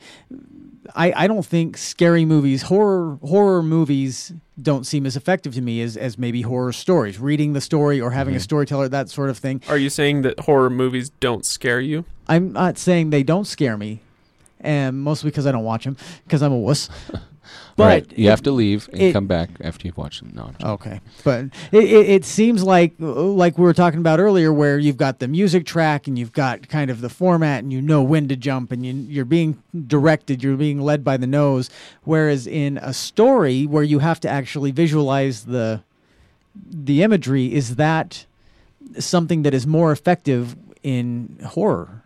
[0.96, 5.82] I, I don't think scary movies, horror horror movies, don't seem as effective to me
[5.82, 7.20] as, as maybe horror stories.
[7.20, 8.42] Reading the story or having a Mhm.
[8.44, 9.62] storyteller, that sort of thing.
[9.70, 12.06] Are you saying that horror movies don't scare you?
[12.28, 14.00] I'm not saying they don't scare me,
[14.62, 16.90] and mostly because I don't watch them because I'm a wuss.
[17.76, 18.18] But right.
[18.18, 20.32] You have to leave and it- come back after you've watched them.
[20.34, 20.52] No.
[20.74, 24.98] Okay, but it, it, it seems like like we were talking about earlier, where you've
[24.98, 28.28] got the music track and you've got kind of the format, and you know when
[28.28, 31.70] to jump, and you, you're being directed, you're being led by the nose.
[32.04, 35.82] Whereas in a story where you have to actually visualize the
[36.70, 38.26] the imagery, is that
[39.00, 42.03] something that is more effective in horror?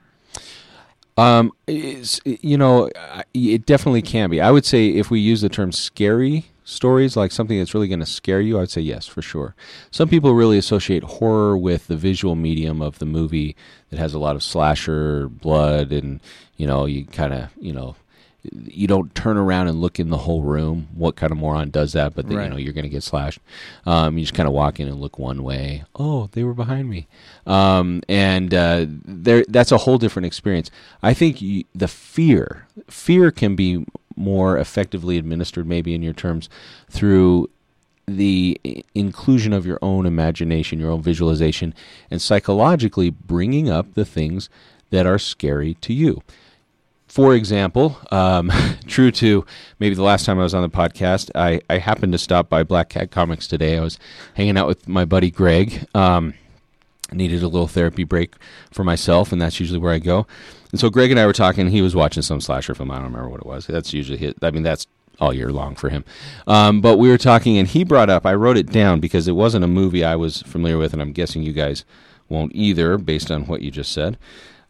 [1.17, 2.89] Um, you know,
[3.34, 4.39] it definitely can be.
[4.39, 8.01] I would say if we use the term scary stories, like something that's really going
[8.01, 9.56] to scare you, I would say yes, for sure.
[9.89, 13.56] Some people really associate horror with the visual medium of the movie
[13.89, 16.19] that has a lot of slasher, blood, and,
[16.56, 17.95] you know, you kind of, you know,
[18.52, 20.88] you don't turn around and look in the whole room.
[20.93, 22.15] What kind of moron does that?
[22.15, 23.39] But then, you know you're going to get slashed.
[23.86, 25.84] Um, you just kind of walk in and look one way.
[25.95, 27.08] Oh, they were behind me,
[27.45, 29.43] um, and uh, there.
[29.47, 30.71] That's a whole different experience.
[31.04, 36.50] I think you, the fear, fear can be more effectively administered, maybe in your terms,
[36.89, 37.50] through
[38.08, 38.60] the
[38.95, 41.73] inclusion of your own imagination, your own visualization,
[42.10, 44.50] and psychologically bringing up the things
[44.89, 46.21] that are scary to you
[47.17, 48.51] for example, um,
[48.86, 49.43] true to
[49.80, 52.62] maybe the last time I was on the podcast, I, I happened to stop by
[52.62, 53.75] Black Cat Comics today.
[53.75, 53.97] I was
[54.36, 55.88] hanging out with my buddy Greg.
[55.95, 56.36] Um,
[57.12, 58.36] needed a little therapy break
[58.69, 60.27] for myself, and that's usually where I go.
[60.69, 61.69] And so Greg and I were talking.
[61.69, 62.91] He was watching some slasher film.
[62.91, 63.65] I don't remember what it was.
[63.65, 64.36] That's usually his.
[64.43, 64.86] I mean, that's
[65.19, 66.06] all year long for him.
[66.45, 68.27] Um, but we were talking, and he brought up.
[68.27, 71.13] I wrote it down because it wasn't a movie I was familiar with, and I'm
[71.13, 71.84] guessing you guys
[72.30, 74.19] won't either, based on what you just said.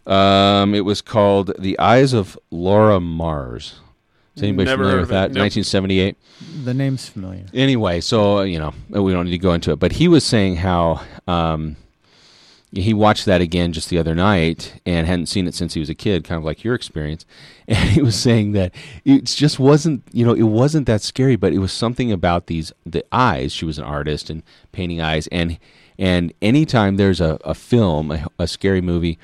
[0.08, 3.82] Um, it was called The Eyes of Laura Mars.
[4.36, 5.32] Is anybody Never familiar with that?
[5.32, 5.42] Nope.
[5.42, 6.16] 1978.
[6.64, 7.46] The name's familiar.
[7.54, 10.24] Anyway, so uh, you know we don't need to go into it, but he was
[10.24, 11.76] saying how um,
[12.72, 15.90] he watched that again just the other night and hadn't seen it since he was
[15.90, 17.26] a kid, kind of like your experience.
[17.70, 21.52] And he was saying that it just wasn't, you know, it wasn't that scary, but
[21.52, 23.52] it was something about these the eyes.
[23.52, 24.42] She was an artist and
[24.72, 25.60] painting eyes, and
[26.00, 29.20] and anytime there's a, a film, a, a scary movie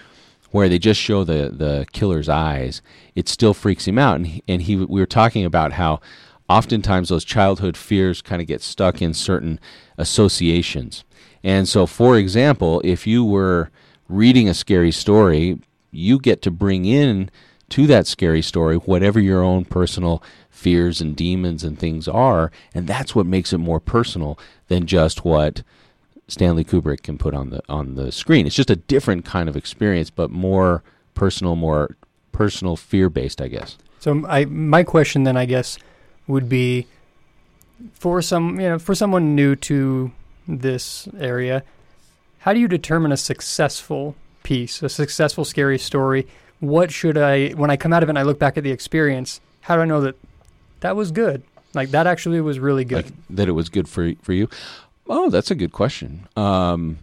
[0.54, 2.82] where they just show the the killer's eyes,
[3.16, 4.18] it still freaks him out.
[4.18, 6.00] And he, and he we were talking about how
[6.48, 9.60] oftentimes those childhood fears kind of get stuck in certain
[9.98, 11.04] associations.
[11.44, 13.72] And so, for example, if you were
[14.08, 15.60] reading a scary story,
[15.92, 17.32] you get to bring in
[17.70, 22.86] to that scary story whatever your own personal fears and demons and things are, and
[22.86, 24.38] that's what makes it more personal
[24.68, 25.64] than just what
[26.28, 28.48] Stanley Kubrick can put on the on the screen.
[28.48, 30.84] It's just a different kind of experience, but more
[31.14, 31.96] personal, more
[32.32, 33.78] personal fear based, I guess.
[34.00, 35.78] So I my question then I guess
[36.28, 36.88] would be
[37.94, 40.12] for some you know for someone new to
[40.48, 41.64] this area,
[42.40, 46.28] how do you determine a successful piece, a successful scary story?
[46.60, 48.72] What should I when I come out of it and I look back at the
[48.72, 50.16] experience, how do I know that
[50.80, 51.44] that was good?
[51.74, 53.06] Like that actually was really good.
[53.06, 54.48] Like that it was good for for you.
[55.08, 56.28] Oh, that's a good question.
[56.36, 57.00] Um,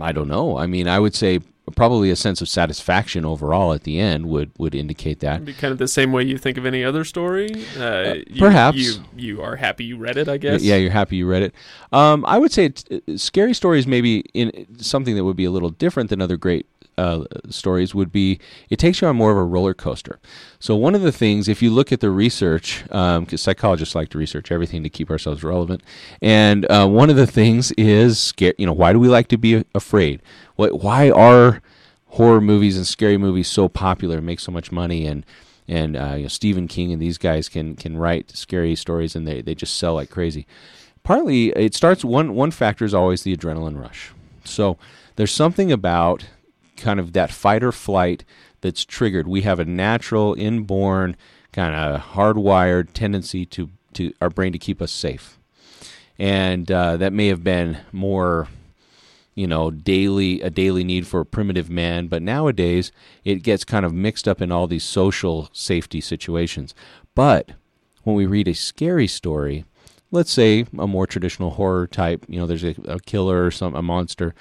[0.00, 0.58] I don't know.
[0.58, 1.40] I mean, I would say
[1.76, 5.44] probably a sense of satisfaction overall at the end would would indicate that.
[5.44, 7.50] Be kind of the same way you think of any other story.
[7.78, 8.78] Uh, you, perhaps.
[8.78, 10.28] you you are happy you read it.
[10.28, 10.62] I guess.
[10.62, 11.54] Yeah, you're happy you read it.
[11.92, 15.50] Um, I would say it's, uh, scary stories maybe in something that would be a
[15.50, 16.66] little different than other great
[16.98, 20.18] uh, stories would be it takes you on more of a roller coaster.
[20.58, 24.18] So one of the things, if you look at the research, because psychologists like to
[24.18, 25.82] research everything to keep ourselves relevant,
[26.20, 28.34] and uh, one of the things is.
[28.38, 30.20] You know, why do we like to be afraid?
[30.56, 30.82] What?
[30.82, 31.62] Why are
[32.08, 35.24] horror movies and scary movies so popular and make so much money and
[35.66, 39.28] and uh, you know, Stephen King and these guys can can write scary stories and
[39.28, 40.46] they, they just sell like crazy.
[41.02, 44.12] Partly, it starts one one factor is always the adrenaline rush.
[44.44, 44.78] So
[45.16, 46.24] there's something about
[46.78, 48.24] kind of that fight or flight
[48.60, 49.28] that's triggered.
[49.28, 51.16] We have a natural, inborn,
[51.52, 55.38] kind of hardwired tendency to to our brain to keep us safe,
[56.18, 58.48] and uh, that may have been more
[59.34, 62.90] you know daily a daily need for a primitive man but nowadays
[63.24, 66.74] it gets kind of mixed up in all these social safety situations
[67.14, 67.52] but
[68.02, 69.64] when we read a scary story
[70.10, 73.76] let's say a more traditional horror type you know there's a, a killer or some
[73.76, 74.34] a monster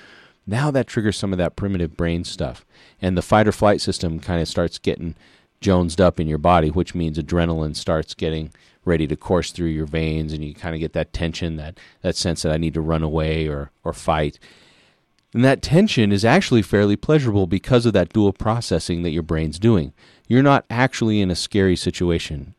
[0.48, 2.66] now that triggers some of that primitive brain stuff
[3.02, 5.16] and the fight or flight system kind of starts getting
[5.62, 8.52] jonesed up in your body which means adrenaline starts getting
[8.86, 12.16] ready to course through your veins and you kind of get that tension that that
[12.16, 14.40] sense that I need to run away or or fight
[15.34, 19.60] and that tension is actually fairly pleasurable because of that dual processing that your brain's
[19.60, 19.94] doing.
[20.28, 22.56] You're not actually in a scary situation.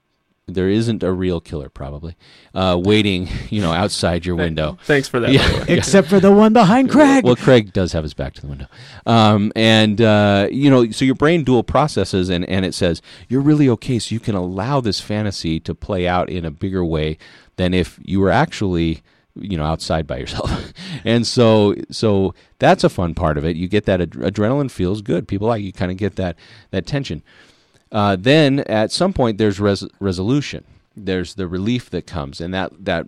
[0.48, 2.16] There isn't a real killer, probably,
[2.54, 4.78] uh, waiting, you know, outside your window.
[4.84, 5.30] Thanks for that.
[5.30, 5.42] Yeah.
[5.42, 5.64] by the way.
[5.78, 7.24] Except for the one behind Craig.
[7.24, 8.66] Well, Craig does have his back to the window,
[9.06, 13.40] um, and uh, you know, so your brain dual processes, and and it says you're
[13.40, 17.18] really okay, so you can allow this fantasy to play out in a bigger way
[17.56, 19.02] than if you were actually
[19.40, 20.72] you know outside by yourself
[21.04, 25.00] and so so that's a fun part of it you get that ad- adrenaline feels
[25.00, 26.36] good people like you kind of get that
[26.70, 27.22] that tension
[27.92, 30.64] uh, then at some point there's res- resolution.
[30.96, 33.06] There's the relief that comes and that that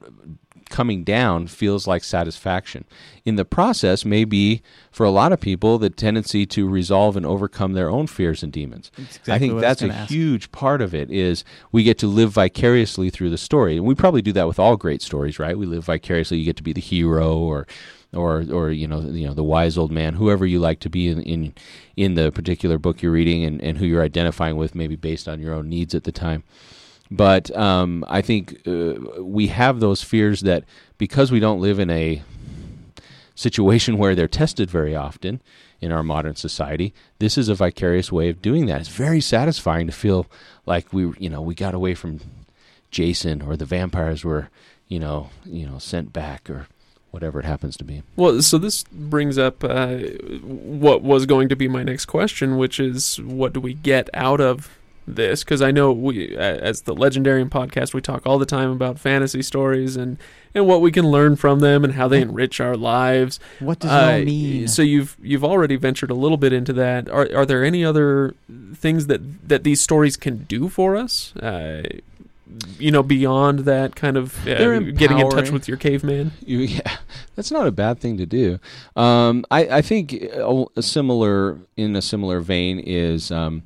[0.70, 2.84] coming down feels like satisfaction.
[3.24, 7.26] In the process may be for a lot of people the tendency to resolve and
[7.26, 8.90] overcome their own fears and demons.
[8.96, 10.10] I exactly think I was that's a ask.
[10.10, 13.76] huge part of it is we get to live vicariously through the story.
[13.76, 15.58] And we probably do that with all great stories right?
[15.58, 16.38] We live vicariously.
[16.38, 17.66] You get to be the hero or
[18.12, 21.08] or or you know you know the wise old man whoever you like to be
[21.08, 21.54] in in,
[21.96, 25.40] in the particular book you're reading and, and who you're identifying with maybe based on
[25.40, 26.42] your own needs at the time
[27.10, 30.64] but um, I think uh, we have those fears that
[30.96, 32.22] because we don't live in a
[33.34, 35.40] situation where they're tested very often
[35.80, 38.80] in our modern society, this is a vicarious way of doing that.
[38.80, 40.26] It's very satisfying to feel
[40.66, 42.20] like we, you know, we got away from
[42.90, 44.48] Jason or the vampires were,
[44.86, 46.68] you know, you know, sent back or
[47.10, 48.02] whatever it happens to be.
[48.16, 49.96] Well, so this brings up uh,
[50.42, 54.40] what was going to be my next question, which is what do we get out
[54.40, 55.42] of this?
[55.42, 59.42] Because I know we, as the Legendarium podcast, we talk all the time about fantasy
[59.42, 60.18] stories and
[60.52, 63.38] and what we can learn from them and how they enrich our lives.
[63.60, 64.68] what does it all Uh, mean?
[64.68, 67.08] So you've you've already ventured a little bit into that.
[67.08, 68.34] Are are there any other
[68.74, 71.34] things that that these stories can do for us?
[71.36, 71.82] Uh,
[72.78, 76.32] you know, beyond that kind of uh, getting in touch with your caveman.
[76.44, 76.96] You, yeah,
[77.36, 78.58] that's not a bad thing to do.
[78.96, 83.62] Um, I, I think a, a similar in a similar vein is um,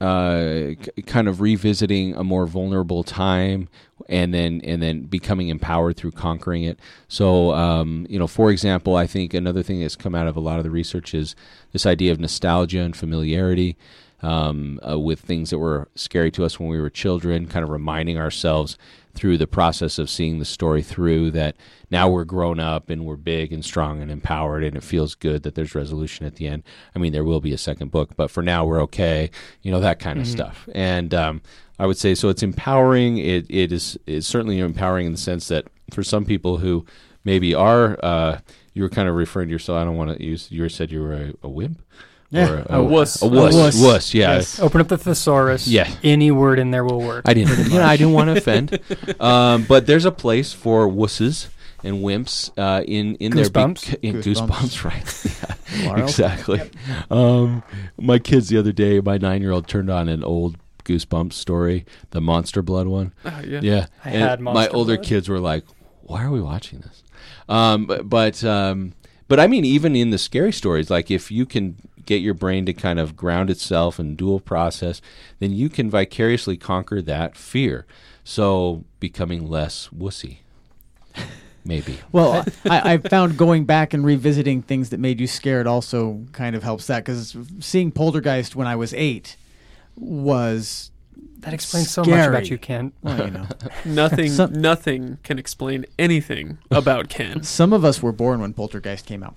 [0.00, 3.68] uh, k- kind of revisiting a more vulnerable time
[4.08, 6.78] and then and then becoming empowered through conquering it.
[7.08, 10.40] So um, you know, for example, I think another thing that's come out of a
[10.40, 11.36] lot of the research is
[11.72, 13.76] this idea of nostalgia and familiarity
[14.22, 17.70] um, uh, with things that were scary to us when we were children, kind of
[17.70, 18.78] reminding ourselves
[19.14, 21.56] through the process of seeing the story through that
[21.90, 25.42] now we're grown up and we're big and strong and empowered and it feels good
[25.42, 26.62] that there's resolution at the end.
[26.96, 29.30] I mean, there will be a second book, but for now we're okay,
[29.60, 30.66] you know, that kind of stuff.
[30.74, 31.42] And um,
[31.78, 33.18] I would say so it's empowering.
[33.18, 36.86] It, it is it's certainly empowering in the sense that for some people who
[37.24, 38.40] maybe are, uh,
[38.72, 41.02] you were kind of referring to yourself, I don't want to use, you said you
[41.02, 41.82] were a, a wimp?
[42.32, 43.20] Yeah, Or a wuss.
[43.22, 43.54] A wuss.
[43.54, 43.80] A wuss.
[43.82, 44.36] wuss, yeah.
[44.36, 44.58] Yes.
[44.58, 45.68] Open up the thesaurus.
[45.68, 45.88] Yeah.
[46.02, 47.24] Any word in there will work.
[47.28, 47.68] I didn't.
[47.70, 48.80] You know, I didn't want to offend.
[49.20, 51.48] Um, but there's a place for wusses
[51.84, 53.96] and wimps uh, in in their Goosebumps?
[54.02, 54.48] in Goosebumps.
[54.48, 54.84] goosebumps,
[55.38, 55.56] right?
[55.82, 56.02] Yeah, Laurel?
[56.04, 56.70] exactly.
[57.10, 57.62] Um,
[57.98, 61.84] my kids the other day, my nine year old turned on an old Goosebumps story,
[62.10, 63.12] the Monster Blood one.
[63.24, 63.60] Uh, yeah.
[63.62, 65.06] Yeah, I and had my older Blood.
[65.06, 65.64] kids were like,
[66.02, 67.02] "Why are we watching this?"
[67.48, 68.92] Um, but but um,
[69.28, 72.66] but I mean, even in the scary stories, like if you can get your brain
[72.66, 75.00] to kind of ground itself and dual process,
[75.38, 77.86] then you can vicariously conquer that fear.
[78.24, 80.38] So becoming less wussy.
[81.64, 81.98] maybe.
[82.12, 86.56] Well, I, I found going back and revisiting things that made you scared also kind
[86.56, 89.36] of helps that because seeing Poltergeist when I was eight
[89.96, 90.91] was
[91.40, 92.26] That explains so much Scary.
[92.36, 92.94] about you, Kent.
[93.02, 93.46] well, you know.
[93.84, 97.42] Nothing, Some- nothing can explain anything about Kenn.
[97.58, 99.34] Some of us were born when Poltergeist came out,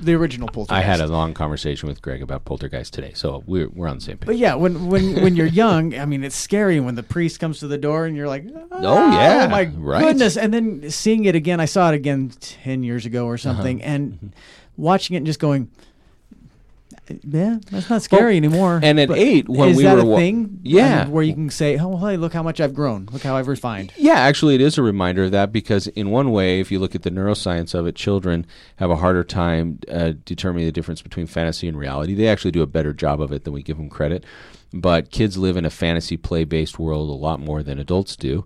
[0.00, 0.72] the original Poltergeist.
[0.72, 4.00] I had a long conversation with Greg about Poltergeist today, so we're we're on the
[4.04, 4.26] same page.
[4.26, 7.58] But yeah, when when when you're young, I mean, it's scary when the priest comes
[7.58, 10.00] to the door and you're like, Oh, yeah, oh my right.
[10.02, 13.82] goodness!" And then seeing it again, I saw it again ten years ago or something,
[13.82, 13.92] Uh-huh.
[13.94, 14.26] and Mm-hmm.
[14.78, 15.70] watching it and just going,
[17.22, 20.60] "Yeah, that's not scary anymore." and at But eight, when is we that were thing?
[20.62, 21.00] Yeah.
[21.00, 23.08] I mean, where you can say, "Oh, hey, look how much I've grown.
[23.12, 26.30] Look how I've refined." Yeah, actually, it is a reminder of that because, in one
[26.30, 30.12] way, if you look at the neuroscience of it, children have a harder time uh,
[30.24, 32.14] determining the difference between fantasy and reality.
[32.14, 34.24] They actually do a better job of it than we give them credit.
[34.72, 38.44] But kids live in a fantasy play based world a lot more than adults do.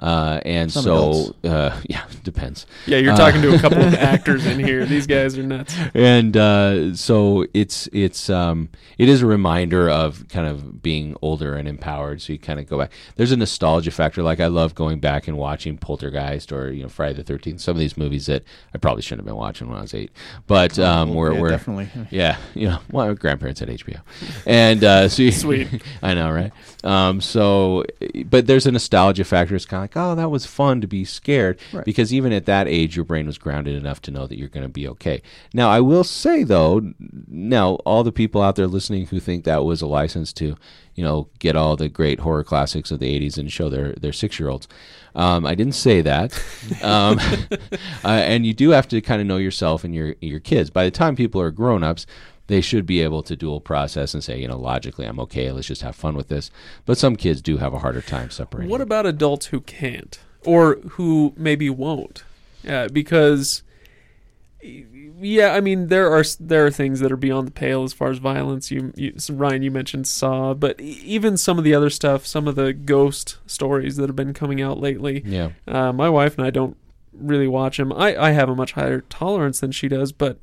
[0.00, 1.44] Uh, and Some so, adults.
[1.44, 2.66] uh, yeah, depends.
[2.86, 4.84] Yeah, you're talking to a couple of actors in here.
[4.84, 5.74] These guys are nuts.
[5.94, 11.54] and uh, so it's it's um, it is a reminder of kind of being older
[11.54, 12.20] and empowered.
[12.22, 12.90] So you kind of go back.
[13.16, 14.22] There's a nostalgia factor.
[14.22, 17.60] Like I love going back and watching Poltergeist or you know Friday the Thirteenth.
[17.60, 18.42] Some of these movies that
[18.74, 20.10] I probably shouldn't have been watching when I was eight,
[20.48, 21.88] but um, Oh, we're, yeah, we're definitely.
[22.10, 24.00] yeah, you know, well, my grandparents had HBO,
[24.46, 25.68] and uh, so you, Sweet.
[26.02, 26.52] I know, right?
[26.82, 27.84] Um, so,
[28.26, 29.54] but there's a nostalgia factor.
[29.54, 31.84] It's kind of like, oh, that was fun to be scared, Right.
[31.84, 34.66] because even at that age, your brain was grounded enough to know that you're going
[34.66, 35.22] to be okay.
[35.52, 36.92] Now, I will say though,
[37.28, 40.56] now all the people out there listening who think that was a license to,
[40.94, 44.12] you know, get all the great horror classics of the '80s and show their their
[44.12, 44.68] six year olds.
[45.16, 46.32] Um, I didn't say that,
[46.82, 47.18] um,
[48.04, 50.70] uh, and you do have to kind of know yourself and your your kids.
[50.70, 52.06] By the time people are grown ups,
[52.46, 55.50] they should be able to dual process and say, you know, logically, I'm okay.
[55.50, 56.50] Let's just have fun with this.
[56.84, 58.70] But some kids do have a harder time separating.
[58.70, 62.24] What about adults who can't or who maybe won't?
[62.68, 63.62] Uh, because,
[64.62, 68.10] yeah, I mean there are there are things that are beyond the pale as far
[68.10, 68.70] as violence.
[68.70, 72.56] You, you Ryan, you mentioned Saw, but even some of the other stuff, some of
[72.56, 75.22] the ghost stories that have been coming out lately.
[75.26, 76.76] yeah, Uh, my wife and I don't
[77.12, 77.92] really watch them.
[77.92, 80.38] I, I have a much higher tolerance than she does, but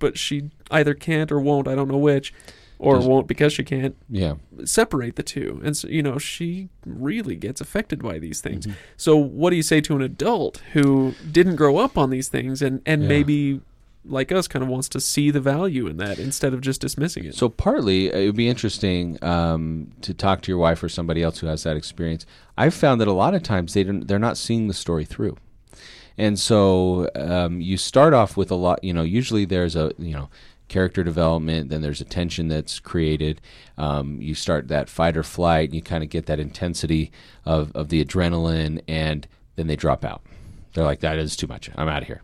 [0.00, 1.68] but she either can't or won't.
[1.68, 2.34] I don't know which,
[2.80, 4.34] or Does- won't because she can't yeah,
[4.64, 5.60] separate the two.
[5.64, 8.66] And so, you know, she really gets affected by these things.
[8.66, 8.76] Mm-hmm.
[8.96, 12.60] So, what do you say to an adult who didn't grow up on these things
[12.62, 13.08] and and Yeah.
[13.08, 13.60] maybe
[14.06, 17.26] like us kind of wants to see the value in that instead of just dismissing
[17.26, 17.34] it?
[17.34, 21.22] So partly, uh, it would be interesting um, to talk to your wife or somebody
[21.22, 22.24] else who has that experience.
[22.56, 25.36] I've found that a lot of times they don't, they're not seeing the story through,
[26.18, 28.82] and so um, you start off with a lot.
[28.82, 30.28] You know, usually there's a you know
[30.68, 33.40] character development, then there's a tension that's created.
[33.76, 37.12] Um, you start that fight or flight, and you kind of get that intensity
[37.44, 40.22] of of the adrenaline, and then they drop out.
[40.74, 41.70] They're like, "That is too much.
[41.74, 42.22] I'm out of here."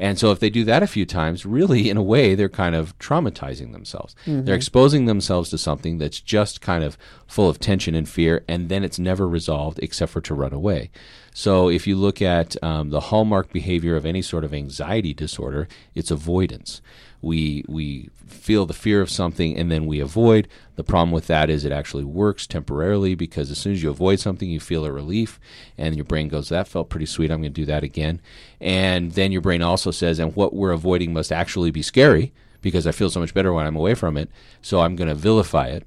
[0.00, 2.76] And so if they do that a few times, really in a way they're kind
[2.76, 4.14] of traumatizing themselves.
[4.44, 8.68] They're exposing themselves to something that's just kind of full of tension and fear, and
[8.68, 10.90] then it's never resolved except for to run away.
[11.38, 15.68] So if you look at um, the hallmark behavior of any sort of anxiety disorder,
[15.94, 16.82] it's avoidance.
[17.22, 20.48] We we feel the fear of something and then we avoid.
[20.74, 24.18] The problem with that is it actually works temporarily because as soon as you avoid
[24.18, 25.38] something, you feel a relief,
[25.76, 27.30] and your brain goes, "That felt pretty sweet.
[27.30, 28.20] I'm going to do that again."
[28.60, 32.84] And then your brain also says, "And what we're avoiding must actually be scary because
[32.84, 34.28] I feel so much better when I'm away from it.
[34.60, 35.86] So I'm going to vilify it."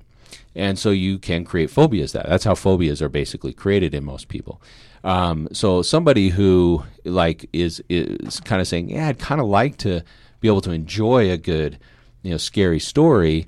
[0.56, 2.12] And so you can create phobias.
[2.12, 4.62] That that's how phobias are basically created in most people.
[5.04, 9.78] Um, so somebody who like is is kind of saying, "Yeah, I'd kind of like
[9.78, 10.04] to
[10.40, 11.78] be able to enjoy a good,
[12.24, 13.48] you know, scary story."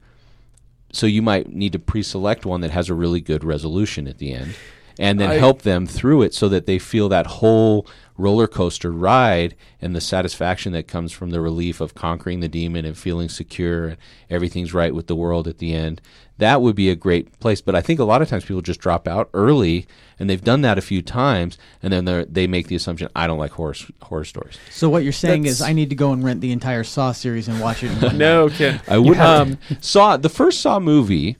[0.92, 4.34] So you might need to pre-select one that has a really good resolution at the
[4.34, 4.56] end,
[5.00, 8.92] and then I- help them through it so that they feel that whole roller coaster
[8.92, 13.28] ride and the satisfaction that comes from the relief of conquering the demon and feeling
[13.30, 13.98] secure and
[14.30, 16.00] everything's right with the world at the end.
[16.38, 17.62] That would be a great place.
[17.62, 19.86] But I think a lot of times people just drop out early,
[20.20, 23.38] and they've done that a few times, and then they're- make the assumption, "I don't
[23.38, 26.42] like horror horror stories." So what you're saying is, I need to go and rent
[26.42, 27.92] the entire Saw series and watch it.
[28.04, 28.58] in no, night.
[28.58, 28.82] Kenn.
[28.88, 31.38] I would Um, Saw the first Saw movie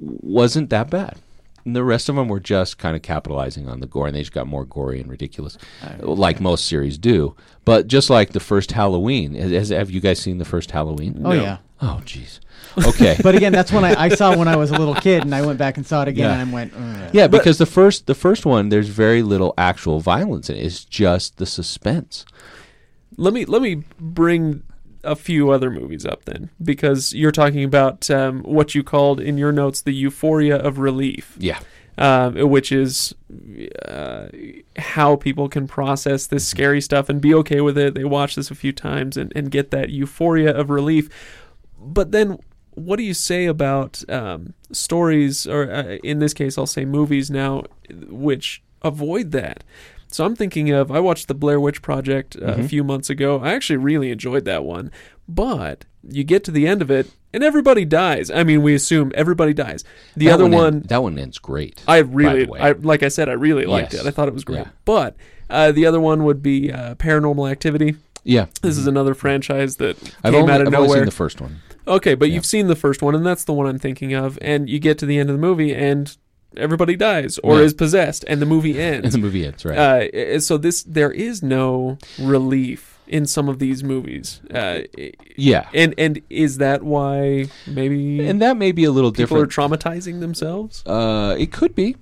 [0.00, 1.16] wasn't that bad.
[1.68, 4.20] And the rest of them were just kind of capitalizing on the gore, and they
[4.20, 5.58] just got more gory and ridiculous,
[6.02, 7.36] oh, like most series do.
[7.66, 11.20] But just like the first Halloween, has, has- have you guys seen the first Halloween?
[11.22, 11.58] Oh yeah.
[11.82, 12.40] Oh, jeez.
[12.86, 13.16] Okay.
[13.22, 15.44] But again, that's when I, I saw when I was a little kid, and I
[15.44, 16.40] went back and saw it again, Yeah.
[16.40, 20.00] and I went, "Ugh." yeah, because the first the first one, there's very little actual
[20.00, 20.64] violence in it.
[20.64, 22.24] It's just the suspense.
[23.18, 24.62] let me let me bring
[25.04, 29.38] a few other movies up then because you're talking about um, what you called in
[29.38, 31.36] your notes the euphoria of relief.
[31.38, 31.60] Yeah.
[31.98, 33.14] um, which is
[33.86, 34.28] uh,
[34.76, 37.94] how people can process this scary stuff and be okay with it.
[37.94, 41.08] They watch this a few times and, and get that euphoria of relief.
[41.76, 42.38] But then,
[42.74, 47.30] what do you say about um, stories, or uh, in this case, I'll say movies
[47.30, 47.64] now,
[48.08, 49.64] which avoid that?
[50.10, 53.40] So I'm thinking of I watched the Blair Witch Project uh, a few months ago.
[53.40, 54.90] I actually really enjoyed that one,
[55.28, 58.30] but you get to the end of it and everybody dies.
[58.30, 59.84] I mean, we assume everybody dies.
[60.16, 61.82] The That other one, one, end- that one ends great.
[61.86, 62.48] I really.
[62.58, 64.02] I like I said, I really liked Yes.
[64.04, 64.08] it.
[64.08, 64.60] I thought it was great.
[64.60, 64.68] Yeah.
[64.86, 65.16] But
[65.50, 67.96] uh, the other one would be uh, Paranormal Activity.
[68.24, 70.98] yeah, This is another franchise that I've came only, out of I've nowhere.
[70.98, 71.60] seen the first one.
[71.86, 72.34] okay, but Yeah.
[72.36, 74.38] you've seen the first one, and that's the one I'm thinking of.
[74.42, 76.14] And you get to the end of the movie, and
[76.56, 77.64] everybody dies or Yeah.
[77.64, 79.12] is possessed, and the movie And ends.
[79.14, 80.12] the movie ends right.
[80.14, 84.80] Uh, so this there is no relief in some of these movies, uh,
[85.36, 89.46] yeah, and and is that why maybe and that may be a little people are
[89.46, 90.82] traumatizing themselves?
[90.86, 91.96] Uh, it could be.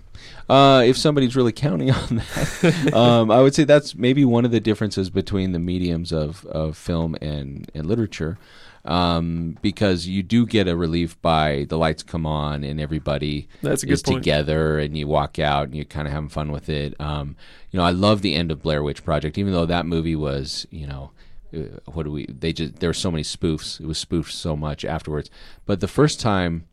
[0.48, 4.50] Uh, if somebody's really counting on that, um, I would say that's maybe one of
[4.52, 8.38] the differences between the mediums of, of film and, and literature.
[8.86, 13.82] Um, because you do get a relief by the lights come on and everybody That's
[13.82, 14.22] is point.
[14.22, 16.94] together and you walk out and you're kind of having fun with it.
[17.00, 17.34] Um,
[17.72, 20.66] you know, I love the end of Blair Witch Project, even though that movie was,
[20.70, 21.10] you know,
[21.52, 22.26] uh, what do we?
[22.26, 23.80] They just there were so many spoofs.
[23.80, 25.30] It was spoofed so much afterwards.
[25.64, 26.66] But the first time,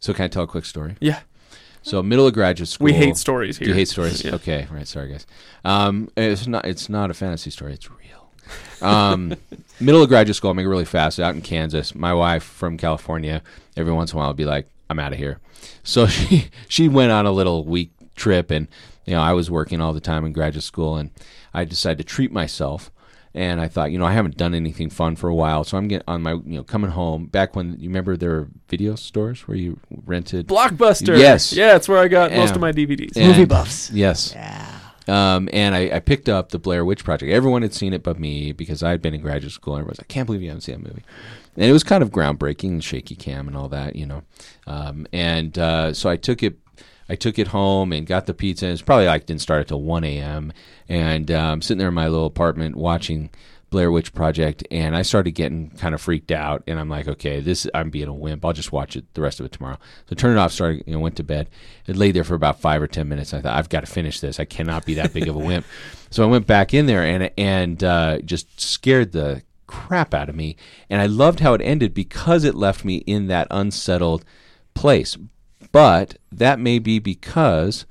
[0.00, 0.96] so can I tell a quick story?
[1.00, 1.20] Yeah,
[1.82, 2.84] So middle of graduate school.
[2.86, 4.24] we hate stories Do you hate stories?
[4.24, 4.34] Yeah.
[4.36, 4.86] Okay, right.
[4.86, 5.26] Sorry, guys.
[5.64, 6.64] Um, it's not.
[6.66, 7.74] It's not a fantasy story.
[7.74, 7.88] It's.
[8.80, 9.34] Um,
[9.80, 10.48] middle of graduate school.
[10.48, 11.18] I'll make it really fast.
[11.18, 13.42] Out in Kansas, my wife from California.
[13.76, 15.38] Every once in a while, I'll be like, "I'm out of here."
[15.82, 18.68] So she she went on a little week trip, and
[19.06, 21.10] you know, I was working all the time in graduate school, and
[21.54, 22.90] I decided to treat myself.
[23.34, 25.86] And I thought, you know, I haven't done anything fun for a while, so I'm
[25.86, 27.26] getting on my, you know, coming home.
[27.26, 31.16] Back when you remember there were video stores where you rented Blockbuster.
[31.16, 31.52] Yes.
[31.52, 32.54] yeah, that's where I got most Yeah.
[32.54, 33.16] of my DVDs.
[33.16, 33.90] And- Movie buffs.
[33.92, 34.34] Yes.
[35.08, 37.32] Um, and I, I picked up the Blair Witch Project.
[37.32, 39.74] Everyone had seen it but me because I had been in graduate school.
[39.74, 41.04] And everyone's like, I can't believe you haven't seen that movie.
[41.56, 44.22] And it was kind of groundbreaking and shaky cam and all that, you know.
[44.66, 46.58] Um, and uh, so I took it.
[47.10, 48.66] I took it home and got the pizza.
[48.66, 50.52] And it's probably like didn't start until 1 a.m.
[50.90, 53.30] And um, sitting there in my little apartment watching
[53.70, 56.62] Blair Witch Project, and I started getting kind of freaked out.
[56.66, 58.44] And I'm like, okay, this I'm being a wimp.
[58.44, 59.78] I'll just watch it the rest of it tomorrow.
[60.08, 61.50] So turned it off, started, you know, went to bed.
[61.86, 63.34] It lay there for about five or ten minutes.
[63.34, 64.40] I thought I've got to finish this.
[64.40, 65.66] I cannot be that big of a wimp.
[66.10, 70.34] So I went back in there and and uh, just scared the crap out of
[70.34, 70.56] me.
[70.88, 74.24] And I loved how it ended because it left me in that unsettled
[74.72, 75.18] place.
[75.70, 77.84] But that may be because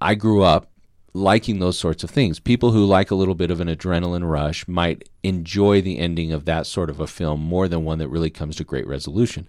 [0.00, 0.70] I grew up
[1.18, 2.40] liking those sorts of things.
[2.40, 6.44] People who like a little bit of an adrenaline rush might enjoy the ending of
[6.44, 9.46] that sort of a film more than one that really comes to great resolution.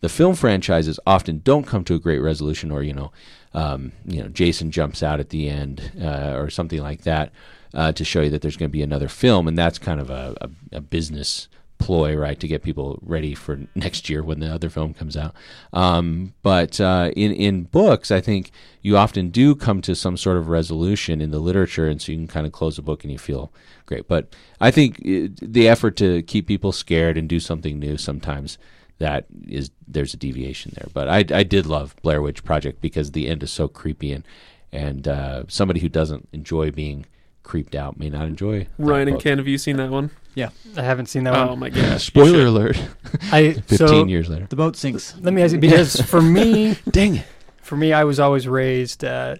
[0.00, 3.12] The film franchises often don't come to a great resolution, or you know,
[3.54, 7.30] um, you know, Jason jumps out at the end uh, or something like that
[7.72, 10.10] uh, to show you that there's going to be another film, and that's kind of
[10.10, 11.48] a, a, a business
[11.82, 15.34] ploy, right, to get people ready for next year when the other film comes out.
[15.72, 18.52] Um, but uh, in in books, I think
[18.82, 22.18] you often do come to some sort of resolution in the literature, and so you
[22.18, 23.52] can kind of close a book and you feel
[23.86, 24.06] great.
[24.06, 28.58] But I think uh, the effort to keep people scared and do something new sometimes
[28.98, 30.88] that is there's a deviation there.
[30.94, 34.24] But I I did love Blair Witch Project because the end is so creepy and
[34.72, 37.06] and uh, somebody who doesn't enjoy being
[37.42, 38.66] creeped out may not enjoy.
[38.78, 39.24] Ryan and book.
[39.24, 40.10] Kenn, have you seen that one?
[40.34, 41.58] Yeah, I haven't seen that Oh one.
[41.58, 42.06] my gosh!
[42.06, 42.82] Spoiler alert!
[43.30, 44.46] I Fifteen so years later.
[44.48, 45.14] The boat sinks.
[45.20, 47.26] let me ask you because for me, Dang it!
[47.60, 49.04] for me, I was always raised.
[49.04, 49.36] Uh,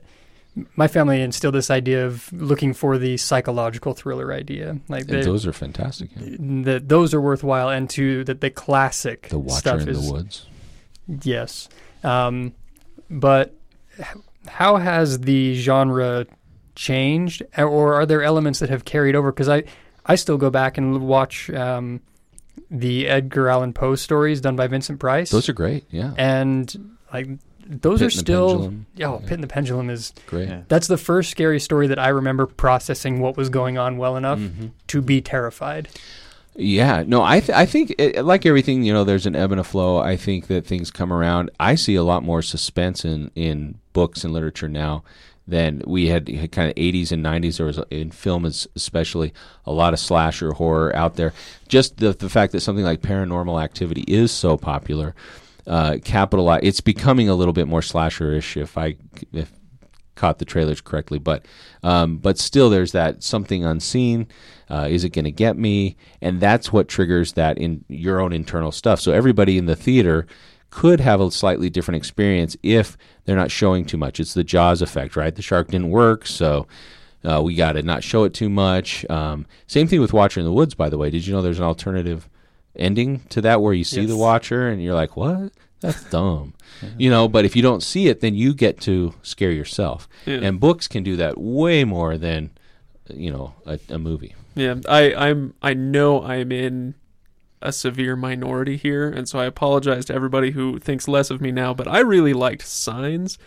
[0.77, 5.23] my family instilled this idea of looking for the psychological thriller idea, like And the,
[5.23, 6.11] those are fantastic.
[6.15, 6.37] yeah.
[6.65, 10.13] that those are worthwhile, and to that the classic The Watcher stuff in is the
[10.13, 10.47] Woods.
[11.23, 11.71] yes.
[12.05, 12.53] Um,
[13.09, 13.55] but
[13.99, 14.07] h-
[14.47, 16.27] how has the genre
[16.75, 19.33] changed, or are there elements that have carried over?
[19.33, 19.65] Because I
[20.07, 22.01] I still go back and watch um,
[22.71, 25.31] the Edgar Allan Poe stories done by Vincent Price.
[25.31, 25.85] Those are great.
[25.91, 27.29] Yeah, and like
[27.67, 29.27] those Pit are still yeah, oh, Yeah.
[29.29, 30.49] Pit and the Pendulum is great.
[30.49, 30.63] Yeah.
[30.69, 34.39] that's the first scary story that I remember processing what was going on well enough
[34.41, 34.67] Mm-hmm.
[34.89, 35.89] to be terrified.
[36.55, 39.61] Yeah, no, I th- I think it, like everything, you know, there's an ebb and
[39.61, 39.97] a flow.
[39.99, 41.51] I think that things come around.
[41.59, 45.03] I see a lot more suspense in in books and literature now
[45.47, 47.57] than we had, had kind of 80s and 90s.
[47.57, 49.33] There was in film, es- especially
[49.67, 51.33] a lot of slasher horror out there.
[51.69, 55.15] Just the the fact that something like Paranormal Activity is so popular,
[55.67, 55.97] uh.
[56.63, 58.61] It's becoming a little bit more slasherish.
[58.61, 58.97] If I
[59.33, 59.53] if
[60.15, 61.47] caught the trailers correctly, but
[61.83, 64.29] um, but still, there's that something unseen.
[64.71, 65.97] Uh, is it going to get me?
[66.23, 69.01] And that's what triggers that in your own internal stuff.
[69.01, 70.27] So everybody in the theater
[70.73, 74.19] could have a slightly different experience if they're not showing too much.
[74.19, 75.35] It's the Jaws effect, right?
[75.35, 76.67] The shark didn't work, so
[77.23, 79.09] uh, we got to not show it too much.
[79.11, 81.11] Um, same thing with Watcher in the Woods, by the way.
[81.11, 82.27] Did you know there's an alternative
[82.75, 85.53] ending to that where you see the Watcher and you're like, what?
[85.81, 86.55] That's dumb.
[86.97, 90.09] You know, but if you don't see it, then you get to scare yourself.
[90.25, 90.39] Yeah.
[90.43, 92.51] And books can do that way more than,
[93.13, 94.35] you know, a, a movie.
[94.55, 95.55] Yeah, I, I'm.
[95.63, 96.95] I know I'm in
[97.63, 101.51] a severe minority here, and so I apologize to everybody who thinks less of me
[101.53, 101.73] now.
[101.75, 103.39] But I really liked Signs,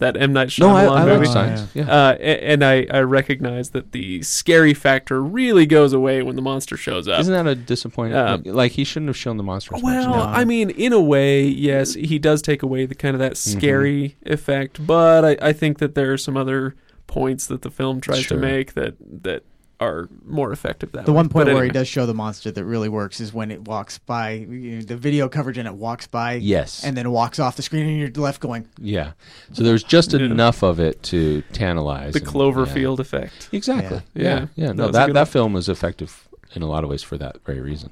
[0.00, 1.26] that M Night Shyamalan No, I, I movie.
[1.26, 1.68] like Signs.
[1.74, 1.84] Yeah.
[1.90, 6.42] Uh, a- and I, I recognize that the scary factor really goes away when the
[6.42, 7.20] monster shows up.
[7.20, 8.28] Isn't that a disappointment?
[8.28, 9.74] Uh, like, like, he shouldn't have shown the monster.
[9.80, 10.14] Well, No.
[10.22, 13.58] I mean, in a way, yes, he does take away the kind of that Mm-hmm.
[13.58, 16.74] scary effect, but I, I think that there are some other
[17.06, 18.38] points that the film tries Sure.
[18.38, 19.44] to make that that
[19.82, 21.16] are more effective that The way.
[21.16, 23.66] one point But where he does show the monster that really works is when it
[23.66, 26.84] walks by you know, the video coverage and it walks by Yes.
[26.84, 29.12] and then walks off the screen and you're left going yeah.
[29.52, 30.20] So there's just Yeah.
[30.20, 32.12] enough of it to tantalize.
[32.14, 33.48] the and- Cloverfield effect.
[33.52, 34.00] Exactly.
[34.14, 34.22] Yeah.
[34.22, 34.38] Yeah.
[34.56, 34.66] Yeah.
[34.66, 34.72] Yeah.
[34.72, 37.36] No, was a that that film was effective in a lot of ways for that
[37.44, 37.90] very reason.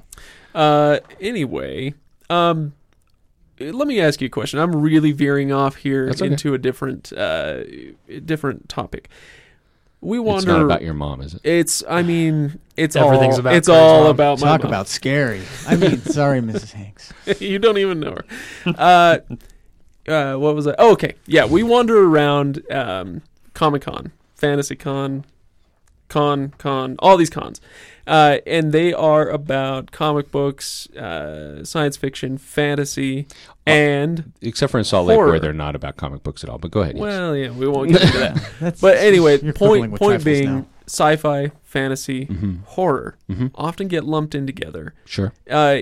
[0.53, 1.93] Uh, anyway,
[2.29, 2.73] um,
[3.59, 4.59] let me ask you a question.
[4.59, 6.27] I'm really veering off here okay.
[6.27, 7.63] into a different uh
[8.25, 9.09] different topic.
[10.01, 10.47] We It's wander.
[10.53, 11.41] not about your mom, is it?
[11.43, 11.83] It's.
[11.87, 13.39] I mean, it's Everything's all.
[13.41, 14.09] about it's all mom.
[14.11, 14.69] about my talk mom.
[14.71, 15.43] about scary.
[15.67, 16.71] I mean, sorry, Mrs.
[16.73, 17.13] Hanks.
[17.39, 18.25] you don't even know her.
[18.65, 19.19] Uh,
[20.07, 20.75] uh, what was that?
[20.79, 21.13] Oh, okay.
[21.27, 23.21] Yeah, we wander around um,
[23.53, 25.23] Comic Con, Fantasy Con,
[26.11, 27.61] Con, Con, all these cons.
[28.05, 33.27] Uh, and they are about comic books, uh, science fiction, fantasy,
[33.65, 35.29] and, Except for in Salt Lake, Horror.
[35.29, 36.57] where they're not about comic books at all.
[36.57, 36.95] But go ahead.
[36.95, 37.01] yes.
[37.01, 38.49] well, yeah, we won't get into that.
[38.59, 40.65] That's, But anyway, point with point trifles being, now.
[40.87, 42.63] sci-fi, fantasy, Mhm.
[42.65, 43.51] horror Mhm.
[43.55, 44.93] often get lumped in together.
[45.05, 45.31] Sure.
[45.49, 45.77] uh,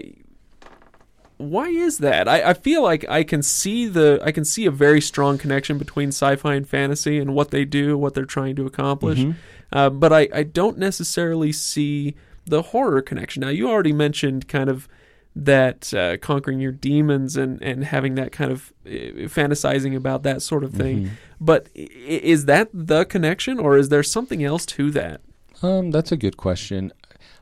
[1.38, 2.28] why is that?
[2.28, 5.78] I, I feel like I can see the I can see a very strong connection
[5.78, 9.20] between sci-fi and fantasy and what they do, what they're trying to accomplish.
[9.20, 9.36] Mhm.
[9.72, 12.16] Uh, but I, I don't necessarily see
[12.46, 13.42] the horror connection.
[13.42, 14.88] Now you already mentioned kind of
[15.36, 18.90] that uh, conquering your demons and, and having that kind of uh,
[19.30, 21.06] fantasizing about that sort of thing.
[21.06, 21.10] Mhm.
[21.40, 25.22] But i- is that the connection, or is there something else to that?
[25.62, 26.92] Um, that's a good question.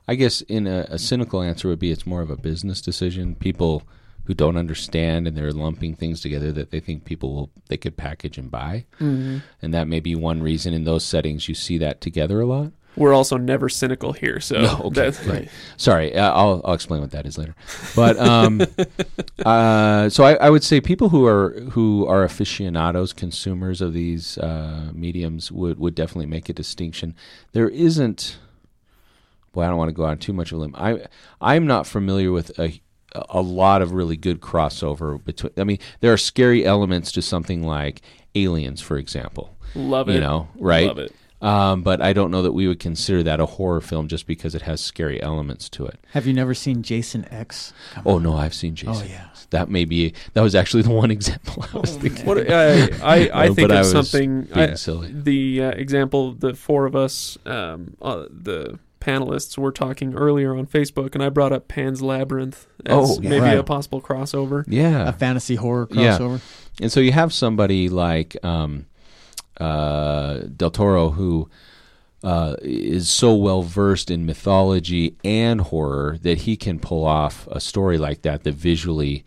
[0.08, 3.36] I guess in a, a cynical answer would be it's more of a business decision.
[3.36, 3.84] People
[4.28, 7.98] who don't understand and they're lumping things together that they think people will they could
[7.98, 9.38] package and buy, Mm-hmm.
[9.62, 12.72] and that may be one reason in those settings you see that together a lot.
[12.98, 15.48] We're also never cynical here, so No, okay, that's right.
[15.78, 17.56] Sorry, uh, I'll I'll explain what that is later.
[17.96, 18.62] But um,
[19.46, 24.38] uh, so I, I would say people who are who are aficionados, consumers of these
[24.40, 27.16] uh, mediums would would definitely make a distinction.
[27.54, 28.40] There isn't.
[29.54, 30.76] Boy, I don't want to go on too much of a limb.
[30.76, 31.06] I
[31.40, 32.80] I'm not familiar with a
[33.30, 35.52] a lot of really good crossover between.
[35.58, 38.02] I mean, there are scary elements to something like
[38.36, 39.56] Aliens, for example.
[39.76, 40.16] Love it.
[40.16, 40.88] You know, right?
[40.88, 41.14] Love it.
[41.40, 44.56] Um, but I don't know that we would consider that a horror film just because
[44.56, 46.00] it has scary elements to it.
[46.14, 47.74] Have you never seen Jason X?
[47.94, 48.24] Come Oh on.
[48.24, 49.06] no, I've seen Jason.
[49.06, 49.28] Oh, yeah.
[49.52, 52.26] that may be that was actually the one example I was thinking.
[52.26, 54.42] What I I, I No, think but I of something.
[54.46, 55.12] being I- silly.
[55.14, 60.66] The uh, example, the four of us, um, uh, the panelists were talking earlier on
[60.66, 63.30] Facebook, and I brought up Pan's Labyrinth as Oh, yeah.
[63.30, 63.58] maybe Right.
[63.58, 64.64] a possible crossover.
[64.68, 66.18] Yeah, A fantasy horror Yeah.
[66.18, 66.42] crossover.
[66.82, 68.86] and so you have somebody like um,
[69.60, 71.50] uh, Del Toro who
[72.24, 77.60] uh, is so well versed in mythology and horror that he can pull off a
[77.60, 79.24] story like that that visually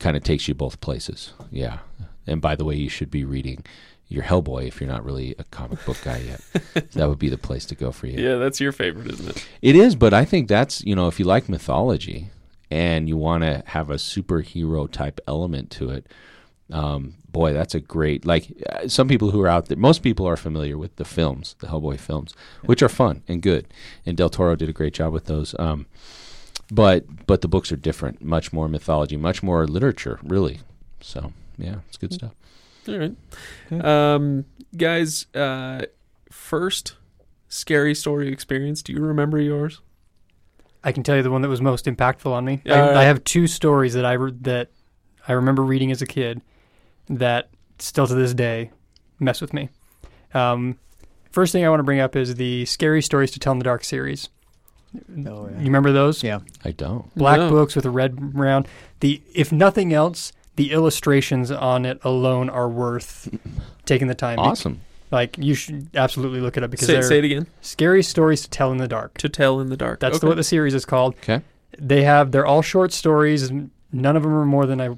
[0.00, 1.32] kind of takes you both places.
[1.52, 1.78] Yeah,
[2.26, 3.64] and by the way, you should be reading
[4.12, 6.40] your Hellboy if you're not really a comic book guy yet.
[6.92, 8.22] that would be the place to go for you.
[8.22, 9.48] Yeah, that's your favorite, isn't it?
[9.62, 12.30] It is, but I think that's you know if you like mythology
[12.70, 16.06] and you want to have a superhero type element to it,
[16.70, 19.78] um, boy, that's a great like uh, some people who are out there.
[19.78, 22.34] Most people are familiar with the films, the Hellboy films,
[22.64, 23.66] which are fun and good,
[24.06, 25.54] and Del Toro did a great job with those.
[25.58, 25.86] Um,
[26.70, 30.60] but but the books are different, much more mythology, much more literature, really.
[31.00, 32.32] So yeah, it's good stuff.
[32.88, 34.44] All right, um,
[34.76, 35.26] guys.
[35.34, 35.82] Uh,
[36.30, 36.96] first
[37.48, 38.82] scary story experience.
[38.82, 39.80] Do you remember yours?
[40.84, 42.60] I can tell you the one that was most impactful on me.
[42.64, 42.96] Yeah, I, all right.
[42.98, 44.70] I have two stories that I re- that
[45.28, 46.42] I remember reading as a kid
[47.08, 48.70] that still to this day
[49.20, 49.68] mess with me.
[50.34, 50.78] Um,
[51.30, 53.64] first thing I want to bring up is the Scary Stories to Tell in the
[53.64, 54.28] Dark series.
[55.26, 56.22] Oh, You remember those?
[56.22, 56.40] Yeah.
[56.64, 57.14] I don't.
[57.14, 57.48] Black No.
[57.50, 58.66] books with a red round.
[59.00, 63.28] The if nothing else, the illustrations on it alone are worth
[63.86, 64.38] taking the time.
[64.38, 64.80] Awesome.
[65.10, 67.46] Like you should absolutely look it up because Say, they're say it again.
[67.60, 69.18] scary stories to tell in the dark.
[69.18, 70.00] To tell in the dark.
[70.00, 70.20] That's okay.
[70.20, 71.14] the, what the series is called.
[71.16, 71.42] Okay.
[71.78, 73.50] They have they're all short stories.
[73.50, 74.90] None of them are more than I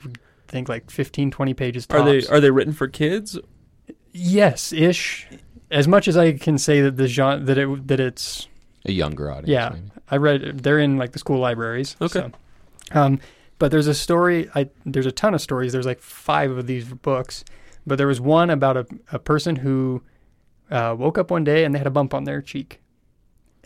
[0.47, 1.87] think like 15, 20 pages.
[1.91, 3.39] Are they are they written for kids?
[4.13, 5.27] Yes, ish.
[5.71, 8.47] As much as I can say that the genre that it that it's
[8.85, 9.49] A younger audience.
[9.49, 9.71] yeah.
[9.71, 9.91] maybe.
[10.11, 11.97] I read they're in like the school libraries.
[12.01, 12.31] Okay.
[12.93, 13.01] so.
[13.01, 13.19] Um,
[13.65, 14.51] but there's a story.
[14.55, 15.73] I there's a ton of stories.
[15.73, 17.47] There's like five of these books,
[17.87, 20.03] but there was one about a a person who
[20.71, 22.81] uh, woke up one day and they had a bump on their cheek,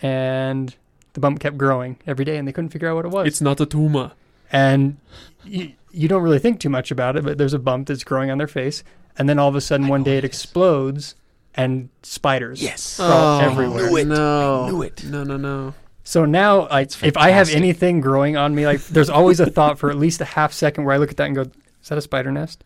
[0.01, 0.76] and
[1.14, 3.26] the bump kept growing every day, and they couldn't figure out what it was.
[3.26, 4.12] It's not a tumor.
[4.53, 4.99] and
[5.44, 8.30] you, you don't really think too much about it, but there's a bump that's growing
[8.30, 8.84] on their face,
[9.16, 11.16] and then all of a sudden one day it explodes,
[11.55, 12.96] and spiders Yes.
[12.99, 13.90] crawl everywhere.
[13.90, 14.05] Knew it.
[14.07, 14.64] No.
[14.64, 15.05] I knew it.
[15.05, 15.74] No, no, no.
[16.09, 19.78] So now, like, if I have anything growing on me, like, there's always a thought
[19.78, 21.98] for at least a half second where I look at that and go, "Is that
[21.98, 22.64] a spider nest?"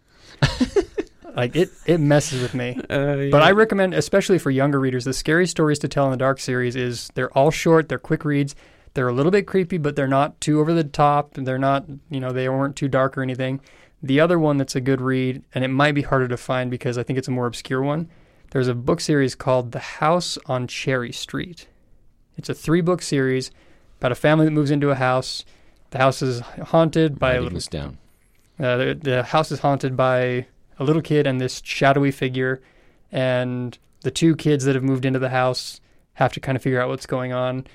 [1.37, 2.81] like it, it messes with me.
[2.89, 3.43] Uh, But.
[3.43, 6.77] I recommend, especially for younger readers, the Scary Stories to Tell in the Dark series
[6.77, 8.55] is they're all short, they're quick reads,
[8.95, 11.35] they're a little bit creepy, but they're not too over the top.
[11.35, 13.61] They're not, you know, they weren't too dark or anything.
[14.05, 16.97] The other one that's a good read, and it might be harder to find because
[16.97, 18.09] I think it's a more obscure one.
[18.53, 21.67] There's a book series called The House on Cherry Street.
[22.37, 23.51] It's a three book series
[23.99, 25.45] about a family that moves into a house.
[25.91, 27.99] The house is haunted by a little this down.
[28.59, 30.47] uh, the, the house is haunted by
[30.79, 32.63] a little kid and this shadowy figure,
[33.11, 35.81] and the two kids that have moved into the house
[36.15, 37.67] have to kind of figure out what's going on.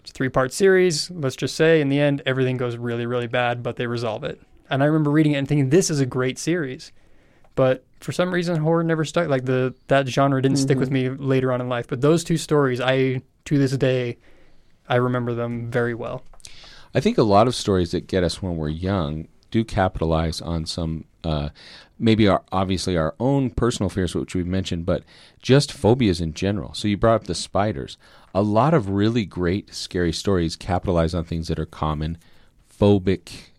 [0.00, 1.10] It's a three part series.
[1.10, 4.40] Let's just say, in the end, everything goes really, really bad, but they resolve it.
[4.68, 6.92] And I remember reading it and thinking, this is a great series.
[7.54, 9.28] But for some reason, horror never stuck.
[9.28, 11.86] Like the that genre didn't stick with me later on in life.
[11.86, 14.16] But those two stories, I to this day,
[14.88, 16.22] I remember them very well.
[16.94, 20.66] I think a lot of stories that get us when we're young do capitalize on
[20.66, 21.48] some, uh,
[21.98, 25.02] maybe our obviously our own personal fears, which we've mentioned, but
[25.40, 26.74] just phobias in general.
[26.74, 27.96] So you brought up the spiders.
[28.34, 32.18] A lot of really great scary stories capitalize on things that are common
[32.68, 33.50] phobic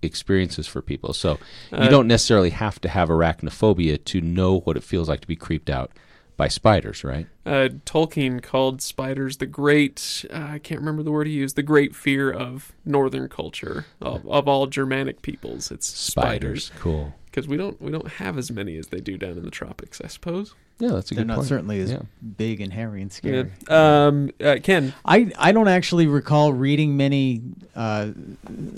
[0.00, 1.12] experiences for people.
[1.12, 1.32] So
[1.70, 5.28] you Uh, don't necessarily have to have arachnophobia to know what it feels like to
[5.28, 5.90] be creeped out
[6.36, 7.26] by spiders, right?
[7.46, 11.62] uh, Tolkien called spiders the great, uh, I can't remember the word he used, the
[11.62, 15.70] great fear of northern culture, of, of all Germanic peoples.
[15.70, 16.64] It's Spiders.
[16.66, 16.72] spiders.
[16.82, 17.14] Cool.
[17.26, 20.00] Because we don't, we don't have as many as they do down in the tropics,
[20.04, 20.54] I suppose.
[20.78, 21.24] Yeah, that's a good idea.
[21.24, 21.48] They're good not point.
[21.48, 22.02] certainly as Yeah.
[22.36, 23.44] big and hairy and Yeah.
[23.44, 23.50] scary.
[23.68, 27.40] Um, uh, Kenn, I I don't actually recall reading many
[27.76, 28.10] uh,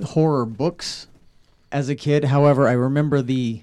[0.05, 1.07] horror books
[1.73, 2.25] as a kid.
[2.25, 3.63] However, I remember the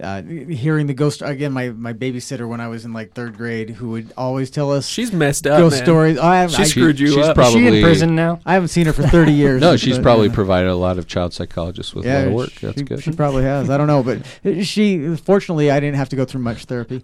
[0.00, 1.52] uh, hearing the ghost again.
[1.52, 4.86] My my babysitter when I was in like third grade, who would always tell us
[4.88, 5.84] she's messed up, ghost man.
[5.84, 6.18] stories.
[6.18, 7.38] I, have, She I, screwed you she's up.
[7.38, 8.40] Is she Probably- in prison now?
[8.46, 9.60] I haven't seen her for thirty years.
[9.60, 12.32] No, she's but, probably uh, provided a lot of child psychologists with a lot of
[12.32, 12.52] work.
[12.60, 13.02] That's she, good.
[13.02, 13.70] She probably has.
[13.70, 17.02] I don't know, but she fortunately I didn't have to go through much therapy.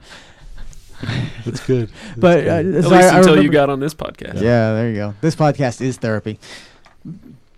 [1.45, 1.91] That's good.
[2.17, 4.41] But uh, At so least I- I until you got on this podcast.
[4.41, 5.15] Yeah, there you go.
[5.21, 6.39] This podcast is therapy.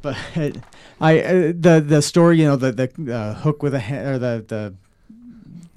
[0.02, 0.16] But
[1.00, 4.18] I uh, the the story, you know, the the uh, hook with a ha- or
[4.18, 4.74] the the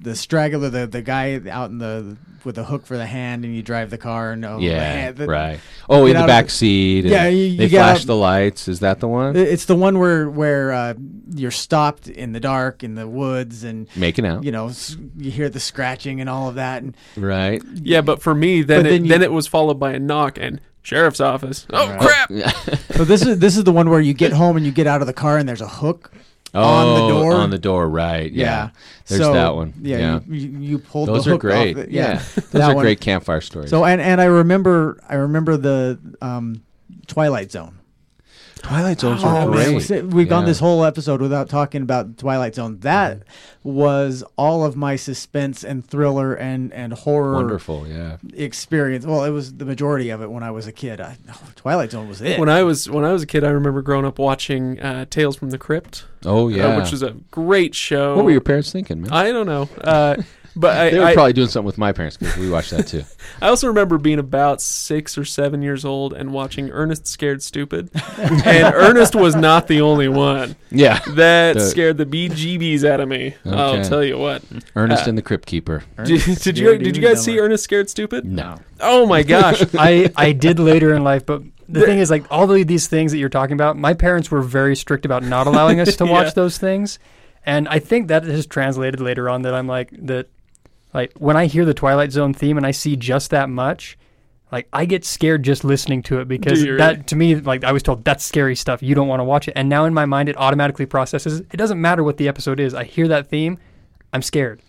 [0.02, 3.54] the straggler, the the guy out in the with the hook for the hand, and
[3.54, 5.60] you drive the car, and oh, Yeah, hand- the- right.
[5.88, 7.04] Oh, in the out of back seat.
[7.04, 8.66] Yeah, you- you they flash out- the lights.
[8.66, 9.36] Is that the one?
[9.36, 10.94] It's the one where where uh,
[11.34, 14.42] you're stopped in the dark in the woods, and Making out.
[14.44, 14.70] you know
[15.16, 17.62] you hear the scratching and all of that, and Right.
[17.82, 20.60] Yeah, but for me, then it, then then, it was followed by a knock and
[20.82, 21.64] sheriff's office.
[21.72, 22.00] Oh Right.
[22.00, 22.30] crap!
[22.96, 25.00] so this is this is the one where you get home and you get out
[25.00, 26.10] of the car and there's a hook
[26.54, 27.32] Oh, on the door.
[27.34, 27.88] On the door.
[27.88, 28.30] Right.
[28.30, 28.70] Yeah.
[29.06, 29.74] There's so, that one.
[29.80, 30.20] Yeah, Yeah.
[30.26, 31.76] You, you, you pulled Those the are great.
[31.76, 32.12] Off the, yeah.
[32.12, 32.84] yeah, Those are one.
[32.84, 33.70] great campfire stories.
[33.70, 36.62] So and and I remember I remember the um,
[37.06, 37.78] Twilight Zone.
[38.62, 42.78] Twilight Zones Oh, are man, we've gone this whole episode without talking about Twilight Zone.
[42.80, 43.22] That
[43.64, 47.86] was all of my suspense and thriller and and horror Wonderful.
[47.88, 48.18] Yeah.
[48.34, 49.04] experience.
[49.04, 51.00] Well, it was the majority of it when I was a kid.
[51.00, 51.16] I,
[51.56, 52.38] Twilight Zone was it.
[52.38, 55.36] When I was when I was a kid, I remember growing up watching uh, Tales
[55.36, 56.76] from the Crypt, Oh uh, yeah.
[56.78, 58.14] which was a great show.
[58.16, 59.12] what were your parents thinking, man?
[59.12, 60.16] I don't know, uh,
[60.54, 62.86] but I, they were I, probably doing something with my parents because we watched that
[62.86, 63.04] too.
[63.42, 67.90] I also remember being about six or seven years old and watching Ernest Scared Stupid,
[68.18, 68.42] and
[68.74, 70.98] Ernest was not the only one Yeah.
[71.14, 73.34] that The- scared the bejeebies out of me.
[73.44, 74.42] I'll tell you what.
[74.76, 75.84] Ernest Uh, and the Crypt Keeper.
[76.04, 78.24] Did, did you did you guys see Ernest Scared Stupid?
[78.24, 78.58] No.
[78.80, 79.62] Oh my gosh!
[79.78, 83.12] I, I did later in life, but the thing is, like, all of these things
[83.12, 86.26] that you're talking about, my parents were very strict about not allowing us to watch
[86.26, 86.32] Yeah.
[86.34, 86.98] those things.
[87.46, 90.28] And I think that has translated later on that I'm like, that,
[90.94, 93.98] like, when I hear the Twilight Zone theme and I see just that much,
[94.50, 97.02] like, I get scared just listening to it because Do that, really?
[97.04, 98.82] to me, like, I was told that's scary stuff.
[98.82, 99.54] You don't want to watch it.
[99.56, 101.40] And now in my mind, it automatically processes.
[101.40, 102.74] It doesn't matter what the episode is.
[102.74, 103.58] I hear that theme,
[104.12, 104.60] I'm scared.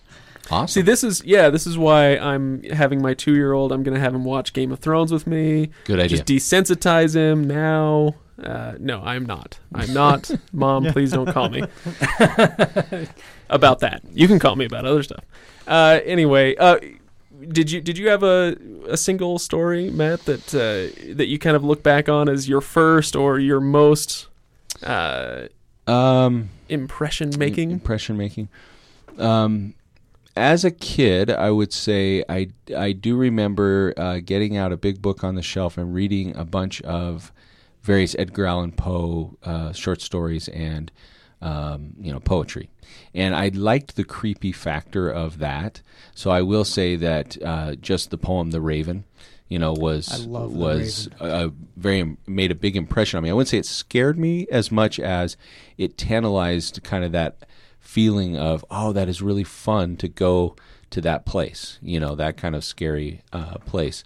[0.51, 0.67] Awesome.
[0.67, 3.71] See, this is yeah, this is why I'm having my two year old.
[3.71, 5.69] I'm gonna have him watch Game of Thrones with me.
[5.85, 6.17] Good idea.
[6.17, 8.15] Just desensitize him now.
[8.41, 9.59] Uh, no, I'm not.
[9.75, 10.31] I'm not.
[10.51, 11.61] Mom, please don't call me
[13.49, 14.01] about that.
[14.13, 15.23] You can call me about other stuff.
[15.67, 16.77] Uh, anyway, uh,
[17.49, 18.55] did you did you have a,
[18.87, 22.61] a single story, Matt, that uh, that you kind of look back on as your
[22.61, 24.27] first or your most
[24.83, 25.43] uh,
[25.87, 27.71] Um, impression making?
[27.71, 28.49] impression making.
[29.17, 29.75] Um,
[30.35, 35.01] as a kid, I would say I I do remember uh, getting out a big
[35.01, 37.31] book on the shelf and reading a bunch of
[37.83, 40.91] various Edgar Allan Poe uh, short stories and
[41.41, 42.69] um, you know poetry,
[43.13, 45.81] and I liked the creepy factor of that.
[46.15, 49.03] So I will say that uh, just the poem "The Raven."
[49.49, 53.29] You know, was I love The was a very made a big impression on me.
[53.29, 55.37] I wouldn't say it scared me as much as
[55.77, 57.45] it tantalized kind of that
[57.83, 60.55] feeling of oh that is really fun to go
[60.89, 64.05] to that place you know that kind of scary uh, place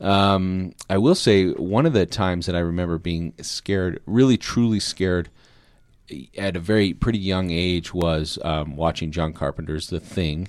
[0.00, 4.80] um, i will say one of the times that i remember being scared really truly
[4.80, 5.28] scared
[6.38, 10.46] at a very pretty young age was um, watching john carpenter's the thing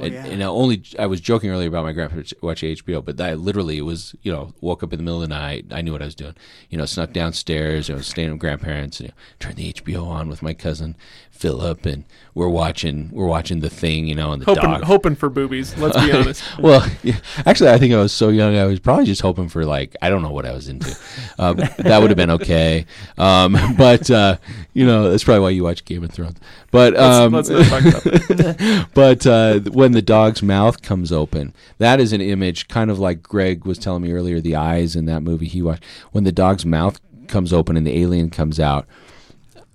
[0.00, 0.26] and, yeah.
[0.26, 3.78] and I only I was joking earlier about my grandparents watching HBO, but that literally
[3.78, 5.66] it was you know woke up in the middle of the night.
[5.70, 6.34] I knew what I was doing.
[6.70, 7.90] You know, snuck downstairs.
[7.90, 9.00] I was staying with grandparents.
[9.00, 10.96] You know, turned the HBO on with my cousin
[11.36, 14.06] Philip, and we're watching we're watching the thing.
[14.06, 14.84] You know, and the hoping dog.
[14.84, 15.76] hoping for boobies.
[15.76, 16.42] Let's be honest.
[16.58, 18.56] well, yeah, actually, I think I was so young.
[18.56, 20.96] I was probably just hoping for like I don't know what I was into.
[21.38, 22.86] Uh, that would have been okay.
[23.18, 24.38] Um, but uh,
[24.72, 26.38] you know, that's probably why you watch Game of Thrones.
[26.70, 28.88] But um, let's, let's not talk about that.
[28.94, 33.22] but uh, when the dog's mouth comes open, that is an image, kind of like
[33.22, 34.40] Greg was telling me earlier.
[34.40, 35.84] The eyes in that movie he watched.
[36.12, 38.86] When the dog's mouth comes open and the alien comes out,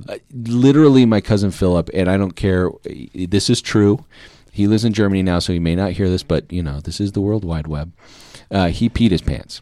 [0.08, 2.70] uh, literally, my cousin Philip, and I don't care.
[3.14, 4.06] This is true.
[4.52, 7.00] He lives in Germany now, so he may not hear this, but you know, this
[7.00, 7.94] is the World Wide Web.
[8.50, 9.62] Uh, he peed his pants.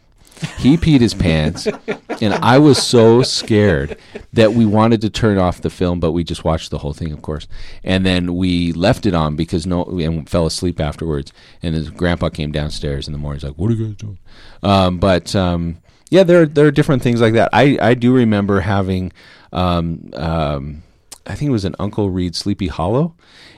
[0.58, 1.66] He peed his pants,
[2.20, 3.98] and I was so scared
[4.32, 7.12] that we wanted to turn off the film, but we just watched the whole thing,
[7.12, 7.46] of course.
[7.84, 11.32] And then we left it on because no, and fell asleep afterwards.
[11.62, 13.40] And his grandpa came downstairs in the morning.
[13.40, 14.18] He's like, "What are you guys doing?"
[14.62, 15.76] Um, but um,
[16.08, 17.50] yeah, there there are different things like that.
[17.52, 19.12] I I do remember having.
[19.52, 20.82] Um, um,
[21.26, 23.14] I think it was an Uncle Reed Sleepy Hollow,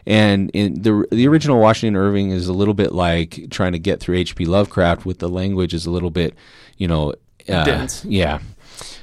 [0.07, 4.01] and in the the original Washington Irving is a little bit like trying to get
[4.01, 4.45] through H.P.
[4.45, 6.35] Lovecraft with the language is a little bit,
[6.77, 7.15] you know,
[7.49, 8.05] uh, Dense.
[8.05, 8.41] Yeah,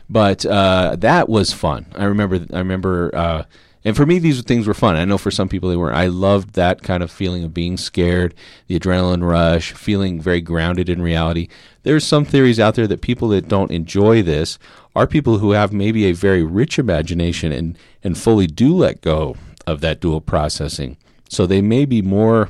[0.10, 1.86] but uh, that was fun.
[1.96, 2.46] I remember.
[2.54, 3.16] I remember.
[3.16, 3.44] Uh,
[3.86, 4.98] and for me, these things were fun.
[4.98, 5.96] I know for some people they weren't.
[5.96, 8.36] I loved that kind of feeling of being scared,
[8.68, 11.48] the adrenaline rush, feeling very grounded in reality.
[11.84, 14.60] There's some theories out there that people that don't enjoy this
[14.96, 19.36] are people who have maybe a very rich imagination and, and fully do let go
[19.68, 20.98] of that dual processing.
[21.30, 22.50] So they may be more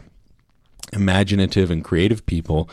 [0.94, 2.70] imaginative and creative people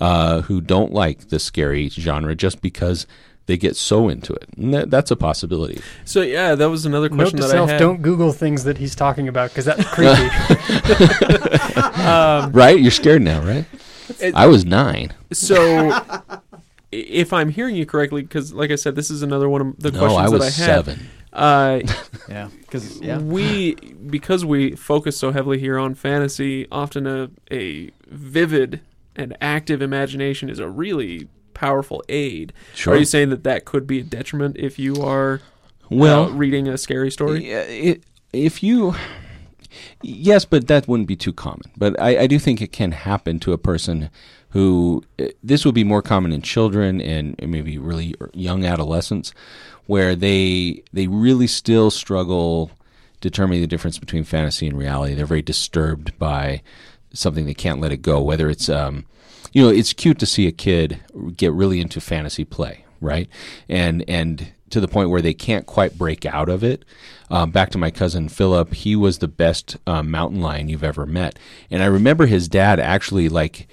[0.00, 3.06] uh, who don't like the scary genre just because
[3.46, 4.46] they get so into it.
[4.56, 5.80] And that, that's a possibility.
[6.04, 7.78] So yeah, that was another Note question to that self: I had.
[7.78, 10.28] don't Google things that he's talking about because that's creepy.
[12.08, 12.78] Um, Right?
[12.80, 13.64] You're scared now, right?
[14.20, 15.12] It- I was nine.
[15.32, 16.38] So, i-
[16.92, 19.90] if I'm hearing you correctly, because like I said, this is another one of the
[19.90, 20.84] No, questions I was that I had.
[20.84, 21.08] seven.
[21.32, 21.80] Uh,
[22.28, 27.90] Yeah, because yeah, we because we focus so heavily here on fantasy, often a a
[28.08, 28.80] vivid
[29.16, 32.52] and active imagination is a really powerful aid.
[32.74, 32.94] Sure.
[32.94, 35.40] Are you saying that that could be a detriment if you are
[35.90, 37.50] Well, uh, reading a scary story?
[37.50, 38.94] It, if you,
[40.02, 41.62] yes, but that wouldn't be too common.
[41.76, 44.10] But I, I do think it can happen to a person
[44.50, 49.32] who eh, this would be more common in children and maybe really young adolescents,
[49.86, 52.70] where they they really still struggle
[53.20, 55.14] determining the difference between fantasy and reality.
[55.14, 56.62] They're very disturbed by
[57.12, 58.20] something they can't let it go.
[58.20, 59.06] Whether it's um,
[59.52, 61.00] you know, it's cute to see a kid
[61.36, 63.28] get really into fantasy play, right?
[63.68, 66.84] And and to the point where they can't quite break out of it.
[67.30, 71.06] Um, back to my cousin Philip, he was the best um, mountain lion you've ever
[71.06, 71.38] met,
[71.70, 73.68] and I remember his dad actually like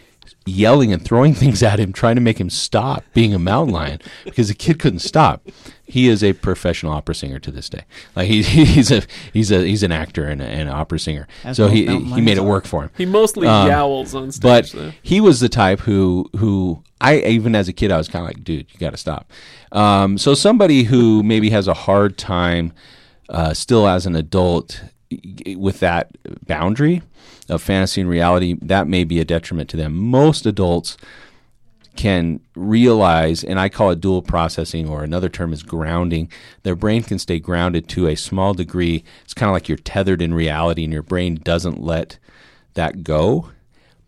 [0.46, 4.00] yelling and throwing things at him, trying to make him stop being a mountain lion
[4.24, 5.42] because the kid couldn't stop.
[5.88, 7.84] He is a professional opera singer to this day.
[8.16, 11.28] Like he, he's a he's a he's an actor and, a, and an opera singer.
[11.44, 12.90] As so he he made it work for him.
[12.98, 14.42] He mostly Um, yowls on stage.
[14.42, 14.92] But though.
[15.04, 18.30] he was the type who who I even as a kid I was kind of
[18.30, 19.32] like, dude, you got to stop.
[19.72, 22.72] Um, so somebody who maybe has a hard time
[23.30, 24.90] uh, still as an adult y-
[25.56, 26.12] with that
[26.48, 27.02] boundary
[27.50, 29.96] of fantasy and reality, that may be a detriment to them.
[29.96, 30.98] Most adults
[31.96, 36.30] can realize, and I call it dual processing, or another term is grounding.
[36.64, 39.04] Their brain can stay grounded to a small degree.
[39.24, 42.18] It's kind of like you're tethered in reality, and your brain doesn't let
[42.74, 43.52] that go.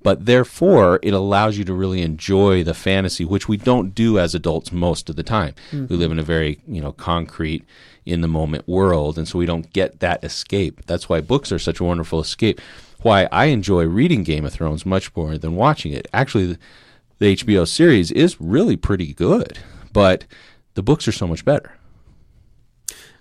[0.03, 4.33] but therefore it allows you to really enjoy the fantasy, which we don't do as
[4.33, 5.53] adults most of the time.
[5.71, 5.95] We mm-hmm.
[5.95, 7.65] live in a very you know concrete,
[8.07, 10.85] in the moment world, and so we don't get that escape.
[10.85, 12.61] That's why books are such a wonderful escape.
[13.01, 16.07] Why I enjoy reading Game of Thrones much more than watching it.
[16.13, 16.59] Actually, the,
[17.19, 19.59] the HBO series is really pretty good,
[19.93, 20.25] but
[20.73, 21.73] the books are so much better.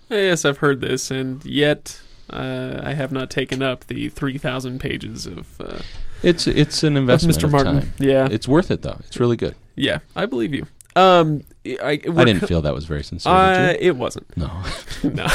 [0.09, 5.25] Yes, I've heard this, and yet uh, I have not taken up the 3,000 pages
[5.25, 5.79] of, uh,
[6.23, 7.43] It's it's an investment Mr.
[7.43, 7.79] of Martin.
[7.81, 7.93] time.
[7.99, 8.97] Yeah, It's worth it though.
[9.05, 9.55] It's really good.
[9.75, 10.65] yeah, I believe you.
[10.95, 11.43] Um,
[11.81, 13.31] I, I didn't feel that was very sincere.
[13.31, 14.35] Uh, it wasn't.
[14.37, 14.63] No.
[15.03, 15.27] no,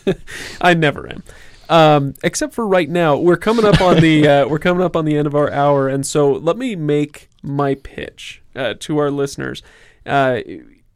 [0.60, 1.22] I never am.
[1.68, 5.04] Um, except for right now, we're coming up on the uh, we're coming up on
[5.04, 9.10] the end of our hour, and so let me make my pitch uh, to our
[9.10, 9.62] listeners.
[10.04, 10.40] Uh,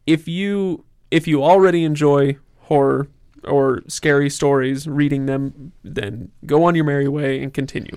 [0.06, 3.08] if you if you already enjoy horror
[3.44, 7.96] or scary stories, reading them, then go on your merry way and continue.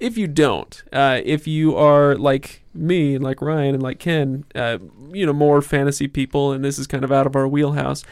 [0.00, 4.44] If you don't, uh, if you are like me and like Ryan and like Kenn,
[4.54, 4.78] uh,
[5.12, 8.02] you know, more fantasy people, and this is kind of out of our wheelhouse,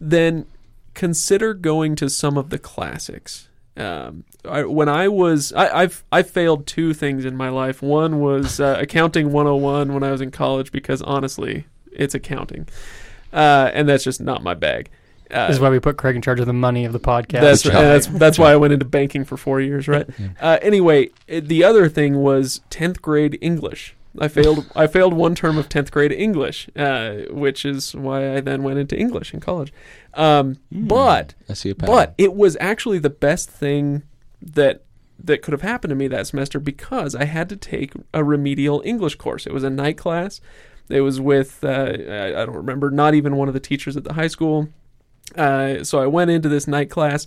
[0.00, 0.46] then
[0.94, 3.48] consider going to some of the classics.
[3.76, 7.80] Um, I, when I was, I, I've I failed two things in my life.
[7.80, 12.66] One was uh, accounting 101 when I was in college because honestly, it's accounting,
[13.32, 14.90] uh, and that's just not my bag.
[15.30, 17.40] Uh, This is why we put Craig in charge of the money of the podcast.
[17.40, 17.92] that's Good and job.
[17.92, 20.06] that's that's why I went into banking for four years, right?
[20.40, 23.94] Uh, anyway, it- the other thing was tenth grade English.
[24.20, 24.66] I failed.
[24.74, 28.78] I failed one term of tenth grade English, uh, which is why I then went
[28.78, 29.72] into English in college.
[30.14, 31.94] Um, But I see a pattern.
[31.94, 34.02] but it was actually the best thing
[34.42, 34.82] that
[35.22, 38.82] that could have happened to me that semester because I had to take a remedial
[38.84, 39.46] English course.
[39.46, 40.40] It was a night class.
[40.88, 44.04] It was with uh, I I don't remember, not even one of the teachers at
[44.04, 44.68] the high school.
[45.36, 47.26] Uh, so I went into this night class,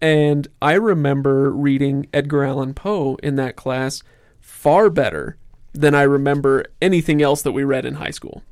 [0.00, 4.02] and I remember reading Edgar Allan Poe in that class
[4.40, 5.36] far better
[5.72, 8.42] than I remember anything else that we read in high school.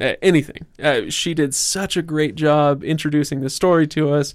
[0.00, 0.66] Uh, anything.
[0.80, 4.32] Uh, she did such a great job introducing the story to us.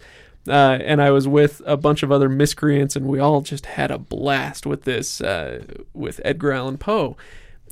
[0.47, 3.91] Uh, and I was with a bunch of other miscreants, and we all just had
[3.91, 7.15] a blast with this, uh, with Edgar Allan Poe.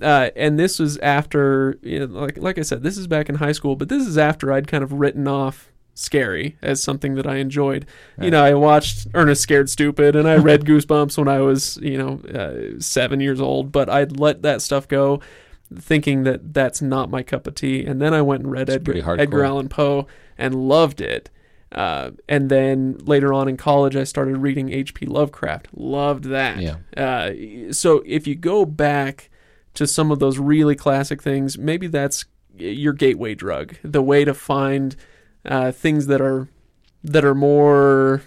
[0.02, 3.36] Uh, and this was after, you know, like like I said, this is back in
[3.36, 7.28] high school, but this is after I'd kind of written off scary as something that
[7.28, 7.86] I enjoyed.
[8.20, 11.98] You know, I watched Ernest Scared Stupid, and I read Goosebumps when I was, you
[11.98, 13.72] know, uh, seven years old.
[13.72, 15.22] But I'd let that stuff go,
[15.74, 17.86] thinking that that's not my cup of tea.
[17.86, 19.20] And then I went and read Edgar.
[19.20, 21.30] Edgar Allan Poe and loved it.
[21.72, 25.06] Uh, and then later on in college, I started reading H.P.
[25.06, 25.68] Lovecraft.
[25.74, 26.60] Loved that.
[26.60, 26.78] Yeah.
[26.98, 29.30] Uh, so if you go back
[29.76, 32.26] to some of those really classic things, maybe that's
[32.58, 34.96] your gateway drug, the way to find
[35.46, 36.48] uh, things that are
[37.04, 38.22] that are more.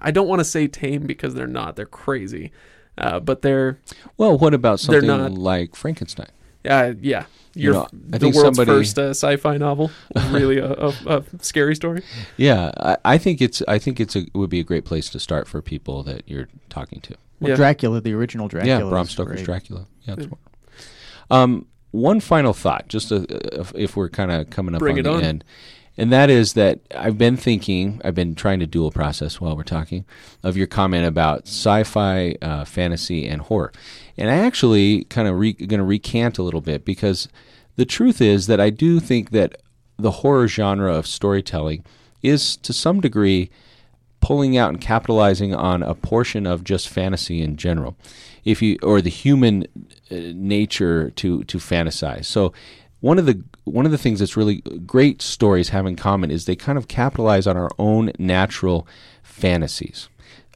[0.00, 1.76] I don't want to say tame because they're not.
[1.76, 2.52] They're crazy,
[2.96, 3.78] uh, but they're
[4.16, 6.28] well, what about They're something not- like Frankenstein?
[6.68, 7.24] uh, yeah.
[7.54, 9.90] You Your, know, I the think world's somebody- first uh, sci-fi novel,
[10.30, 12.02] really a, a, a scary story.
[12.36, 15.08] Yeah, I, I think it's I think it's a it would be a great place
[15.10, 17.16] to start for people that you're talking to.
[17.40, 17.56] Well, Yeah.
[17.56, 18.84] Dracula, the original Dracula.
[18.84, 19.44] yeah, Bram Stoker's great.
[19.46, 19.86] Dracula.
[20.04, 20.38] Yeah, that's one.
[21.30, 24.98] Um, one final thought, just uh if, if we're kind of coming up Bring on
[25.00, 25.22] it the on.
[25.24, 25.44] end,
[25.98, 29.64] and that is that I've been thinking, I've been trying to dual process while we're
[29.64, 30.06] talking
[30.42, 33.72] of your comment about sci-fi, uh, fantasy, and horror,
[34.16, 37.28] and I actually kind of re- going to recant a little bit because
[37.76, 39.60] the truth is that I do think that
[39.98, 41.84] the horror genre of storytelling
[42.22, 43.50] is to some degree
[44.20, 47.96] pulling out and capitalizing on a portion of just fantasy in general.
[48.44, 49.66] If you or the human
[50.10, 52.24] uh, nature to to fantasize.
[52.24, 52.52] So
[53.00, 56.44] one of the one of the things that's really great stories have in common is
[56.44, 58.86] they kind of capitalize on our own natural
[59.22, 60.08] fantasies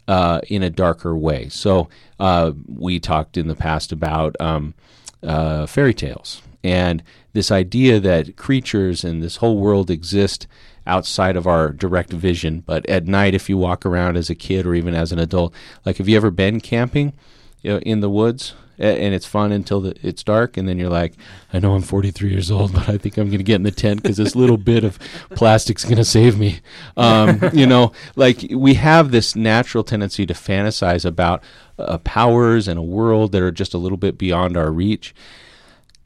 [0.09, 1.49] uh, in a darker way.
[1.49, 1.89] So
[2.19, 4.75] uh, we talked in the past about um,
[5.23, 7.03] uh, fairy tales and
[7.33, 10.47] this idea that creatures and this whole world exist
[10.87, 12.63] outside of our direct vision.
[12.67, 15.55] But at night, if you walk around as a kid or even as an adult,
[15.85, 17.13] like have you ever been camping
[17.63, 18.55] you know, in the woods?
[18.83, 21.15] And it's fun until the, it's dark, and then you're like,
[21.53, 23.71] I know I'm 43 years old, but I think I'm going to get in the
[23.71, 24.99] tent because this little bit of
[25.31, 26.61] plastic's going to save me.
[26.97, 31.45] Um, you know, like we have this natural tendency to fantasize about
[31.79, 35.15] uh, powers and a world that are just a little bit beyond our reach.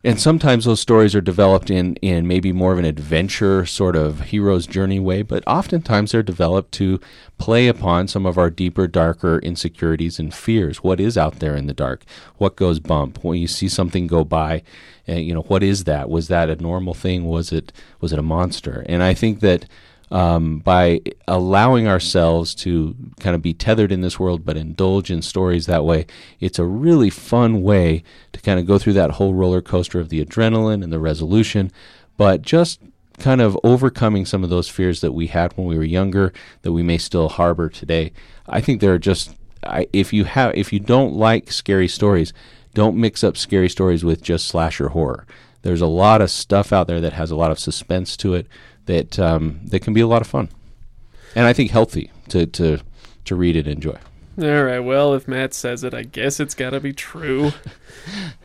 [0.07, 4.21] And sometimes those stories are developed in, in maybe more of an adventure sort of
[4.21, 7.01] hero's journey way, but oftentimes they're developed to
[7.39, 10.85] play upon some of our deeper, darker insecurities and fears.
[10.85, 12.05] What is out there in the dark?
[12.37, 13.25] What goes bump?
[13.25, 14.63] When you see something go by,
[15.09, 16.09] uh, you know, what is that?
[16.09, 17.25] Was that a normal thing?
[17.25, 18.87] Was it was it a monster?
[18.89, 19.67] And I think that
[20.11, 25.23] um, by allowing ourselves to kind of be tethered in this world, but indulge in
[25.23, 26.07] stories that way.
[26.41, 30.09] It's a really fun way to kind of go through that whole roller coaster of
[30.09, 31.73] the adrenaline and the resolution,
[32.17, 32.81] but just
[33.19, 36.33] kind of overcoming some of those fears that we had when we were younger
[36.63, 38.13] that we may still harbor today.
[38.49, 39.35] I think there are just
[39.65, 42.33] I, if you have if you don't like scary stories,
[42.75, 45.27] don't mix up scary stories with just slasher horror.
[45.63, 48.47] There's a lot of stuff out there that has a lot of suspense to it
[48.87, 50.49] that um, that can be a lot of fun,
[51.35, 52.81] and I think healthy to to
[53.25, 53.99] to read and enjoy.
[54.39, 54.81] All right.
[54.81, 57.53] Well, if Matt says it, I guess it's got to be true.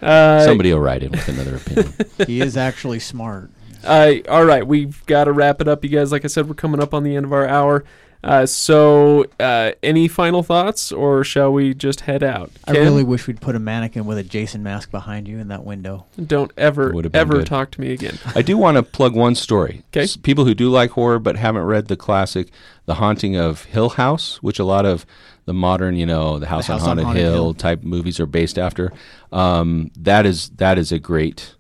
[0.02, 1.94] Uh, Somebody will write in with another opinion.
[2.26, 3.52] he is actually smart.
[3.84, 6.12] Uh, all right, we've got to wrap it up, you guys.
[6.12, 7.84] Like I said, we're coming up on the end of our hour.
[8.24, 12.52] Uh, so, uh, any final thoughts, or shall we just head out?
[12.68, 15.48] I Kenn, really wish we'd put a mannequin with a Jason mask behind you in
[15.48, 16.06] that window.
[16.24, 17.48] don't ever, Would've been ever good.
[17.48, 18.20] talk to me again.
[18.36, 19.84] I do want to plug one story.
[19.92, 20.02] 'Kay.
[20.02, 22.50] S- People who do like horror but haven't read the classic,
[22.86, 25.06] The Haunting of Hill House, which a lot of
[25.46, 27.54] the modern, you know, the House, House on on Haunted, Haunted Hill, Hill.
[27.56, 28.94] type movies are based after.
[29.32, 31.56] Um, that is that is a great,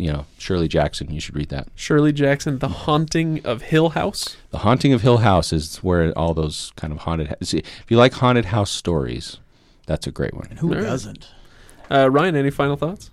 [0.00, 1.10] you know, Shirley Jackson.
[1.10, 1.68] You should read that.
[1.74, 4.36] Shirley Jackson, The Haunting of Hill House.
[4.50, 7.34] The Haunting of Hill House is where all those kind of haunted.
[7.42, 9.38] See, if you like haunted house stories,
[9.86, 10.46] that's a great one.
[10.50, 10.82] And who All right.
[10.84, 11.28] doesn't?
[11.90, 13.10] Uh, Ryan, any final thoughts?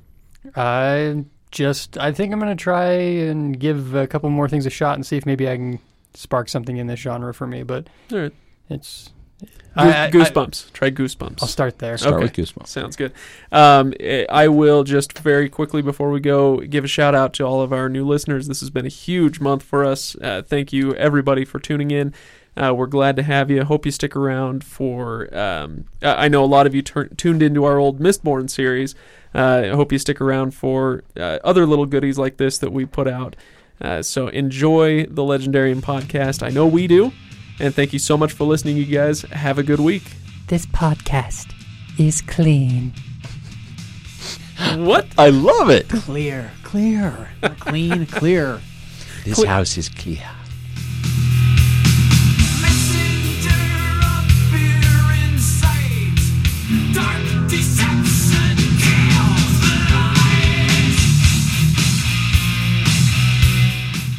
[0.55, 4.69] I just, I think I'm going to try and give a couple more things a
[4.69, 5.79] shot and see if maybe I can
[6.13, 7.63] spark something in this genre for me.
[7.63, 8.33] But All right,
[8.69, 9.09] it's
[9.39, 10.73] Goose, I- I- Goosebumps.
[10.73, 11.37] Try Goosebumps.
[11.41, 11.97] I'll start there.
[11.97, 12.23] Start Okay.
[12.23, 12.67] with Goosebumps.
[12.67, 13.11] Sounds good.
[13.51, 13.93] Um,
[14.29, 17.71] I will just very quickly before we go give a shout out to all of
[17.71, 18.47] our new listeners.
[18.47, 20.15] This has been a huge month for us.
[20.21, 22.13] Uh, thank you everybody for tuning in.
[22.55, 23.63] Uh, we're glad to have you.
[23.63, 25.29] Hope you stick around for.
[25.37, 28.95] Um, I I know a lot of you tur- tuned into our old Mistborn series.
[29.35, 32.85] Uh, I hope you stick around for uh, other little goodies like this that we
[32.87, 33.35] put out.
[33.79, 36.41] Uh, so enjoy the Legendarium podcast.
[36.41, 37.11] I know we do.
[37.59, 39.23] And thank you so much for listening, you guys.
[39.23, 40.03] Have a good week.
[40.47, 41.51] This podcast
[41.97, 42.93] is clean.
[44.75, 45.07] What?
[45.17, 45.89] I love it.
[45.89, 47.29] Clear, clear,
[47.59, 48.61] clean, clear.
[49.25, 50.23] This house is clear.
[52.61, 53.49] Messenger
[54.05, 56.15] of fear in sight.
[56.93, 57.26] Dark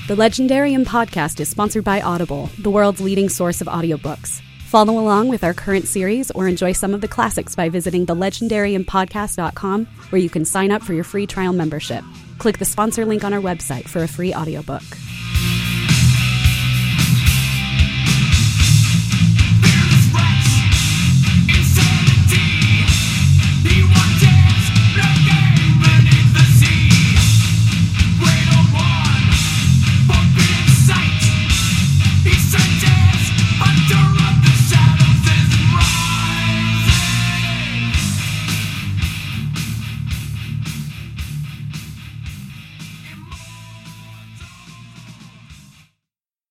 [0.09, 4.41] The Legendarium podcast is sponsored by Audible, the world's leading source of audiobooks.
[4.61, 9.87] Follow along with our current series or enjoy some of the classics by visiting thelegendariumpodcast.com,
[10.09, 12.03] where you can sign up for your free trial membership.
[12.39, 14.81] Click the sponsor link on our website for a free audiobook.